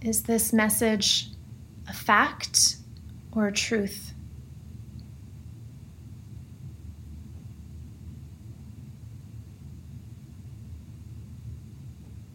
Is 0.00 0.22
this 0.22 0.52
message 0.52 1.30
a 1.88 1.92
fact 1.92 2.76
or 3.32 3.48
a 3.48 3.52
truth? 3.52 4.14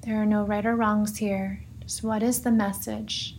There 0.02 0.22
are 0.22 0.26
no 0.26 0.44
right 0.44 0.66
or 0.66 0.76
wrongs 0.76 1.16
here. 1.16 1.64
Just 1.80 2.04
what 2.04 2.22
is 2.22 2.42
the 2.42 2.52
message? 2.52 3.38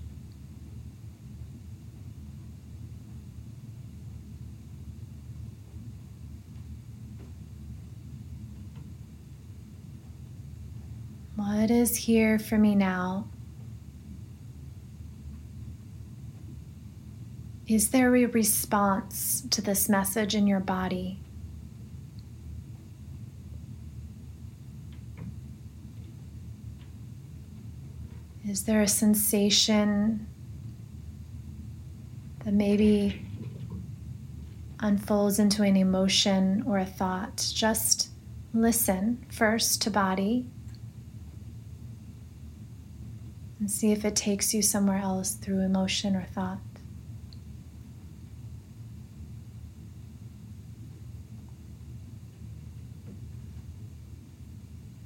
What 11.37 11.71
is 11.71 11.95
here 11.97 12.39
for 12.39 12.57
me 12.57 12.75
now? 12.75 13.29
Is 17.67 17.91
there 17.91 18.17
a 18.17 18.25
response 18.25 19.43
to 19.51 19.61
this 19.61 19.87
message 19.87 20.35
in 20.35 20.47
your 20.47 20.61
body? 20.61 21.21
Is 28.49 28.65
there 28.65 28.81
a 28.81 28.89
sensation 28.89 30.27
that 32.47 32.55
maybe 32.55 33.27
unfolds 34.81 35.39
into 35.39 35.63
an 35.65 35.77
emotion 35.77 36.63
or 36.67 36.79
a 36.79 36.87
thought? 36.87 37.53
Just 37.55 38.09
listen 38.55 39.27
first 39.29 39.83
to 39.83 39.91
body 39.91 40.47
and 43.67 43.73
see 43.73 43.91
if 43.91 44.05
it 44.05 44.15
takes 44.15 44.55
you 44.55 44.63
somewhere 44.63 44.99
else 44.99 45.33
through 45.35 45.59
emotion 45.59 46.15
or 46.15 46.23
thought. 46.23 46.61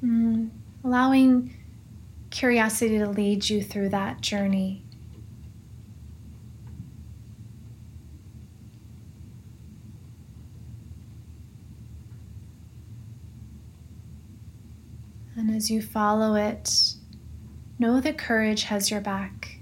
Mm, 0.04 0.50
allowing 0.84 1.56
curiosity 2.28 2.98
to 2.98 3.08
lead 3.08 3.48
you 3.48 3.62
through 3.62 3.88
that 3.88 4.20
journey. 4.20 4.84
And 15.34 15.50
as 15.50 15.70
you 15.70 15.80
follow 15.80 16.34
it, 16.34 16.99
Know 17.80 17.98
that 18.02 18.18
courage 18.18 18.64
has 18.64 18.90
your 18.90 19.00
back. 19.00 19.56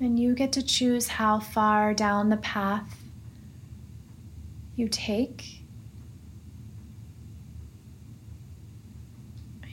And 0.00 0.18
you 0.18 0.34
get 0.34 0.50
to 0.54 0.64
choose 0.64 1.06
how 1.06 1.38
far 1.38 1.94
down 1.94 2.28
the 2.28 2.38
path 2.38 3.04
you 4.74 4.88
take. 4.88 5.62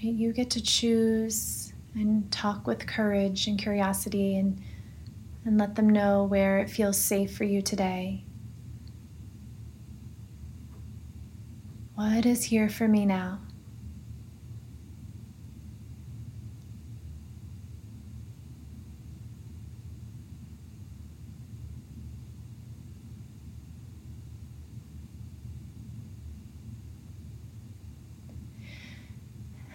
You 0.02 0.34
get 0.34 0.52
to 0.52 0.62
choose 0.62 1.74
and 1.96 2.32
talk 2.32 2.68
with 2.68 2.86
courage 2.86 3.48
and 3.48 3.58
curiosity 3.58 4.36
and, 4.36 4.62
and 5.46 5.58
let 5.58 5.74
them 5.74 5.90
know 5.90 6.26
where 6.26 6.60
it 6.60 6.70
feels 6.70 7.00
safe 7.00 7.36
for 7.36 7.44
you 7.44 7.64
today. 7.64 8.26
What 11.96 12.26
is 12.26 12.46
here 12.46 12.70
for 12.70 12.88
me 12.88 13.06
now? 13.06 13.40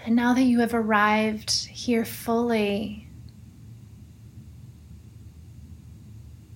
And 0.05 0.17
now 0.17 0.35
that 0.35 0.43
you 0.43 0.61
have 0.61 0.75
arrived 0.75 1.51
here 1.67 2.05
fully, 2.05 3.08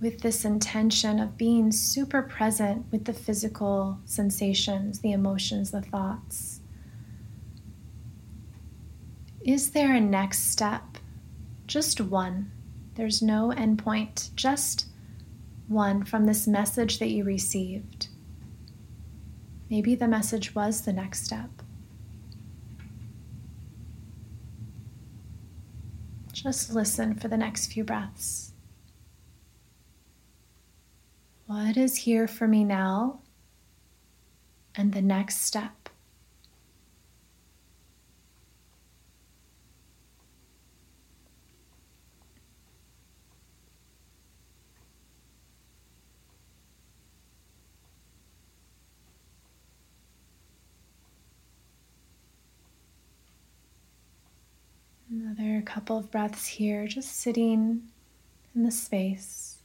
with 0.03 0.21
this 0.21 0.45
intention 0.45 1.21
of 1.21 1.39
being 1.39 1.71
super 1.71 2.23
present 2.23 2.85
with 2.91 3.05
the 3.05 3.13
physical 3.13 4.01
sensations, 4.05 4.99
the 4.99 5.13
emotions, 5.13 5.71
the 5.71 5.81
thoughts. 5.81 6.61
Is 9.45 9.71
there 9.71 9.95
a 9.95 10.01
next 10.01 10.51
step? 10.51 10.99
Just 11.69 12.01
one. 12.01 12.51
There's 12.97 13.23
no 13.23 13.55
endpoint, 13.57 14.35
just 14.35 14.87
one 15.69 16.05
from 16.05 16.27
this 16.27 16.49
message 16.49 16.99
that 16.99 17.11
you 17.11 17.23
received. 17.23 18.09
Maybe 19.71 19.95
the 19.95 20.09
message 20.09 20.55
was 20.55 20.83
the 20.83 20.93
next 20.93 21.25
step. 21.25 21.49
Just 26.33 26.75
listen 26.75 27.15
for 27.15 27.29
the 27.29 27.37
next 27.37 27.73
few 27.73 27.85
breaths. 27.85 28.52
What 31.53 31.77
is 31.77 31.97
here 31.97 32.27
for 32.27 32.49
me 32.49 32.65
now? 32.65 33.21
And 34.75 34.95
the 34.95 35.03
next 35.03 35.43
step. 35.43 35.91
Another 55.11 55.61
couple 55.61 55.99
of 55.99 56.11
breaths 56.11 56.47
here, 56.47 56.87
just 56.87 57.15
sitting 57.15 57.83
in 58.55 58.63
the 58.63 58.71
space. 58.71 59.59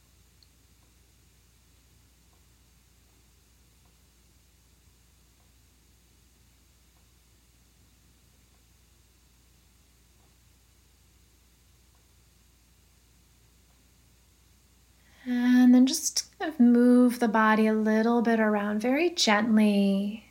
And 15.30 15.74
then 15.74 15.77
just 15.88 16.26
kind 16.38 16.52
of 16.52 16.60
move 16.60 17.18
the 17.18 17.28
body 17.28 17.66
a 17.66 17.72
little 17.72 18.22
bit 18.22 18.38
around 18.38 18.80
very 18.80 19.10
gently. 19.10 20.24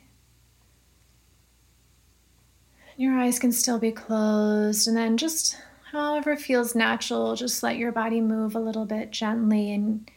Your 2.96 3.18
eyes 3.18 3.38
can 3.38 3.52
still 3.52 3.78
be 3.78 3.92
closed, 3.92 4.88
and 4.88 4.96
then 4.96 5.16
just 5.16 5.56
however 5.92 6.36
feels 6.36 6.74
natural, 6.74 7.36
just 7.36 7.62
let 7.62 7.76
your 7.76 7.92
body 7.92 8.20
move 8.20 8.54
a 8.54 8.60
little 8.60 8.86
bit 8.86 9.10
gently 9.10 9.72
and 9.72 10.10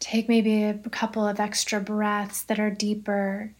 take 0.00 0.28
maybe 0.28 0.64
a 0.64 0.74
couple 0.74 1.26
of 1.26 1.40
extra 1.40 1.80
breaths 1.80 2.42
that 2.44 2.58
are 2.58 2.70
deeper. 2.70 3.52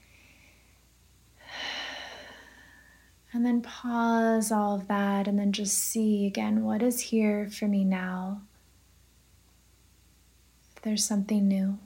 And 3.33 3.45
then 3.45 3.61
pause 3.61 4.51
all 4.51 4.77
of 4.77 4.89
that 4.89 5.29
and 5.29 5.39
then 5.39 5.53
just 5.53 5.79
see 5.79 6.27
again 6.27 6.65
what 6.65 6.83
is 6.83 7.01
here 7.01 7.49
for 7.51 7.69
me 7.69 7.85
now. 7.85 8.43
There's 10.83 11.05
something 11.05 11.49
new. 11.49 11.79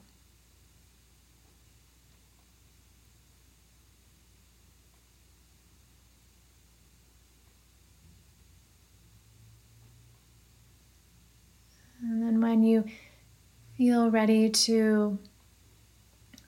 And 12.01 12.21
then 12.21 12.41
when 12.41 12.63
you 12.63 12.85
feel 13.77 14.11
ready 14.11 14.49
to 14.49 15.17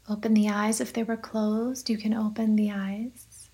open 0.08 0.34
the 0.34 0.50
eyes, 0.50 0.80
if 0.80 0.94
they 0.94 1.04
were 1.04 1.18
closed, 1.18 1.90
you 1.90 1.98
can 1.98 2.14
open 2.14 2.56
the 2.56 2.72
eyes. 2.72 3.50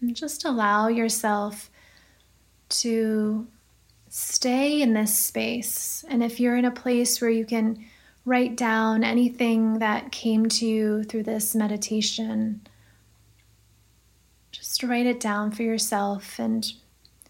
And 0.00 0.14
just 0.14 0.44
allow 0.44 0.88
yourself 0.88 1.70
to 2.68 3.46
stay 4.08 4.80
in 4.80 4.94
this 4.94 5.16
space. 5.16 6.04
And 6.08 6.22
if 6.22 6.40
you're 6.40 6.56
in 6.56 6.64
a 6.64 6.70
place 6.70 7.20
where 7.20 7.30
you 7.30 7.44
can 7.44 7.84
write 8.24 8.56
down 8.56 9.04
anything 9.04 9.78
that 9.78 10.10
came 10.10 10.48
to 10.48 10.66
you 10.66 11.04
through 11.04 11.22
this 11.22 11.54
meditation, 11.54 12.60
just 14.50 14.82
write 14.82 15.06
it 15.06 15.20
down 15.20 15.52
for 15.52 15.62
yourself. 15.62 16.38
And 16.38 16.66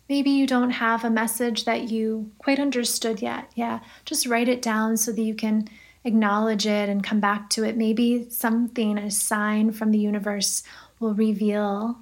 maybe 0.08 0.30
you 0.30 0.46
don't 0.46 0.70
have 0.70 1.04
a 1.04 1.10
message 1.10 1.64
that 1.64 1.90
you 1.90 2.30
quite 2.38 2.60
understood 2.60 3.20
yet. 3.20 3.50
Yeah, 3.54 3.80
just 4.04 4.26
write 4.26 4.48
it 4.48 4.62
down 4.62 4.96
so 4.96 5.12
that 5.12 5.20
you 5.20 5.34
can 5.34 5.68
acknowledge 6.04 6.66
it 6.66 6.88
and 6.88 7.02
come 7.02 7.20
back 7.20 7.50
to 7.50 7.64
it. 7.64 7.76
Maybe 7.76 8.30
something, 8.30 8.96
a 8.96 9.10
sign 9.10 9.72
from 9.72 9.90
the 9.90 9.98
universe, 9.98 10.62
will 11.00 11.14
reveal 11.14 11.98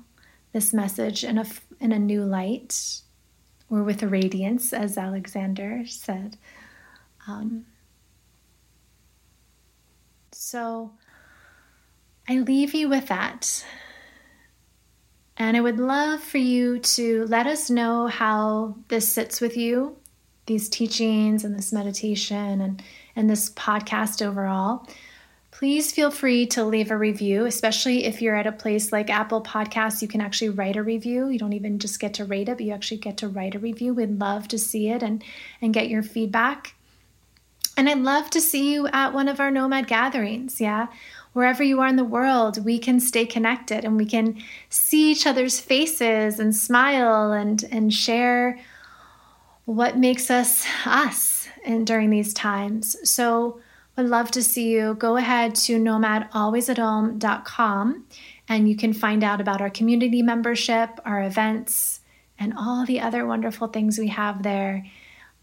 this 0.53 0.73
message 0.73 1.25
in 1.25 1.39
a, 1.39 1.47
in 1.81 1.91
a 1.91 1.99
new 1.99 2.23
light 2.23 3.01
or 3.71 3.83
with 3.83 4.03
a 4.03 4.09
radiance, 4.09 4.73
as 4.73 4.99
Alexander 4.99 5.85
said. 5.87 6.37
Um, 7.27 7.67
so 10.33 10.93
I 12.29 12.39
leave 12.39 12.75
you 12.75 12.89
with 12.89 13.09
that. 13.09 13.65
And 15.37 15.57
I 15.57 15.61
would 15.61 15.81
love 15.81 16.23
for 16.23 16.39
you 16.39 16.79
to 16.79 17.27
let 17.27 17.47
us 17.47 17.69
know 17.69 18.07
how 18.07 18.77
this 18.89 19.11
sits 19.11 19.41
with 19.41 19.57
you, 19.57 19.97
these 20.47 20.69
teachings 20.69 21.45
and 21.45 21.57
this 21.57 21.73
meditation 21.73 22.61
and, 22.61 22.83
and 23.17 23.29
this 23.29 23.51
podcast 23.51 24.25
overall. 24.25 24.87
Please 25.55 25.93
feel 25.93 26.11
free 26.11 26.47
to 26.49 26.65
leave 26.65 26.91
a 26.91 26.97
review, 26.97 27.47
especially 27.47 28.05
if 28.05 28.21
you're 28.21 28.35
at 28.35 28.47
a 28.47 28.53
place 28.53 28.93
like 28.93 29.09
Apple 29.09 29.41
Podcasts. 29.43 30.03
You 30.03 30.09
can 30.09 30.21
actually 30.21 30.51
write 30.51 30.77
a 30.77 30.83
review. 30.83 31.29
You 31.29 31.39
don't 31.39 31.53
even 31.53 31.79
just 31.79 32.01
get 32.01 32.15
to 32.15 32.25
rate 32.25 32.49
it, 32.49 32.59
but 32.59 32.67
you 32.67 32.73
actually 32.73 32.99
get 32.99 33.17
to 33.19 33.29
write 33.29 33.55
a 33.55 33.61
review. 33.61 33.95
We'd 33.95 34.19
love 34.19 34.49
to 34.49 34.59
see 34.59 34.89
it 34.89 35.03
and, 35.03 35.23
and 35.63 35.73
get 35.73 35.89
your 35.89 36.03
feedback. 36.03 36.75
And 37.77 37.89
I'd 37.89 37.99
love 37.99 38.31
to 38.31 38.41
see 38.41 38.73
you 38.73 38.89
at 38.89 39.15
one 39.15 39.29
of 39.29 39.41
our 39.41 39.51
Nomad 39.51 39.87
gatherings. 39.87 40.61
Yeah 40.61 40.89
wherever 41.35 41.63
you 41.63 41.81
are 41.81 41.89
in 41.89 41.97
the 41.97 42.05
world, 42.05 42.65
we 42.65 42.79
can 42.79 42.99
stay 42.99 43.27
connected 43.27 43.85
and 43.85 43.97
we 43.97 44.07
can 44.07 44.43
see 44.71 45.11
each 45.11 45.27
other's 45.27 45.61
faces 45.61 46.39
and 46.39 46.57
smile 46.57 47.33
and, 47.33 47.65
and 47.71 47.93
share 47.93 48.59
what 49.67 49.99
makes 49.99 50.31
us 50.31 50.65
us 50.87 51.49
and 51.65 51.87
during 51.87 52.09
these 52.09 52.33
times. 52.33 52.97
So 53.09 53.61
would 53.97 54.09
love 54.09 54.31
to 54.33 54.43
see 54.43 54.71
you. 54.71 54.95
Go 54.95 55.17
ahead 55.17 55.55
to 55.57 55.79
nomadalwaysatom.com 55.79 58.05
and 58.49 58.69
you 58.69 58.77
can 58.77 58.93
find 58.93 59.25
out 59.25 59.41
about 59.41 59.61
our 59.61 59.71
community 59.71 60.23
membership, 60.23 61.01
our 61.05 61.23
events, 61.23 62.01
and 62.39 62.53
all 62.57 62.85
the 62.85 63.01
other 63.01 63.27
wonderful 63.27 63.69
things 63.69 63.99
we 63.99 64.09
have 64.09 64.43
there 64.43 64.85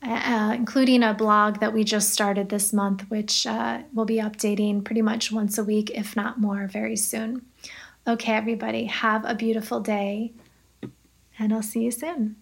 uh, 0.04 0.54
including 0.56 1.04
a 1.04 1.14
blog 1.14 1.60
that 1.60 1.74
we 1.74 1.84
just 1.84 2.10
started 2.10 2.50
this 2.50 2.74
month, 2.74 3.10
which 3.10 3.46
uh, 3.46 3.82
will 3.94 4.06
be 4.06 4.18
updating 4.18 4.84
pretty 4.84 5.02
much 5.02 5.32
once 5.32 5.58
a 5.58 5.64
week, 5.64 5.92
if 5.92 6.16
not 6.16 6.40
more, 6.40 6.68
very 6.68 6.96
soon. 6.96 7.46
Okay, 8.08 8.34
everybody, 8.34 8.86
have 8.86 9.24
a 9.26 9.36
beautiful 9.36 9.80
day, 9.80 10.34
and 11.38 11.54
I'll 11.54 11.62
see 11.62 11.84
you 11.84 11.92
soon. 11.92 12.36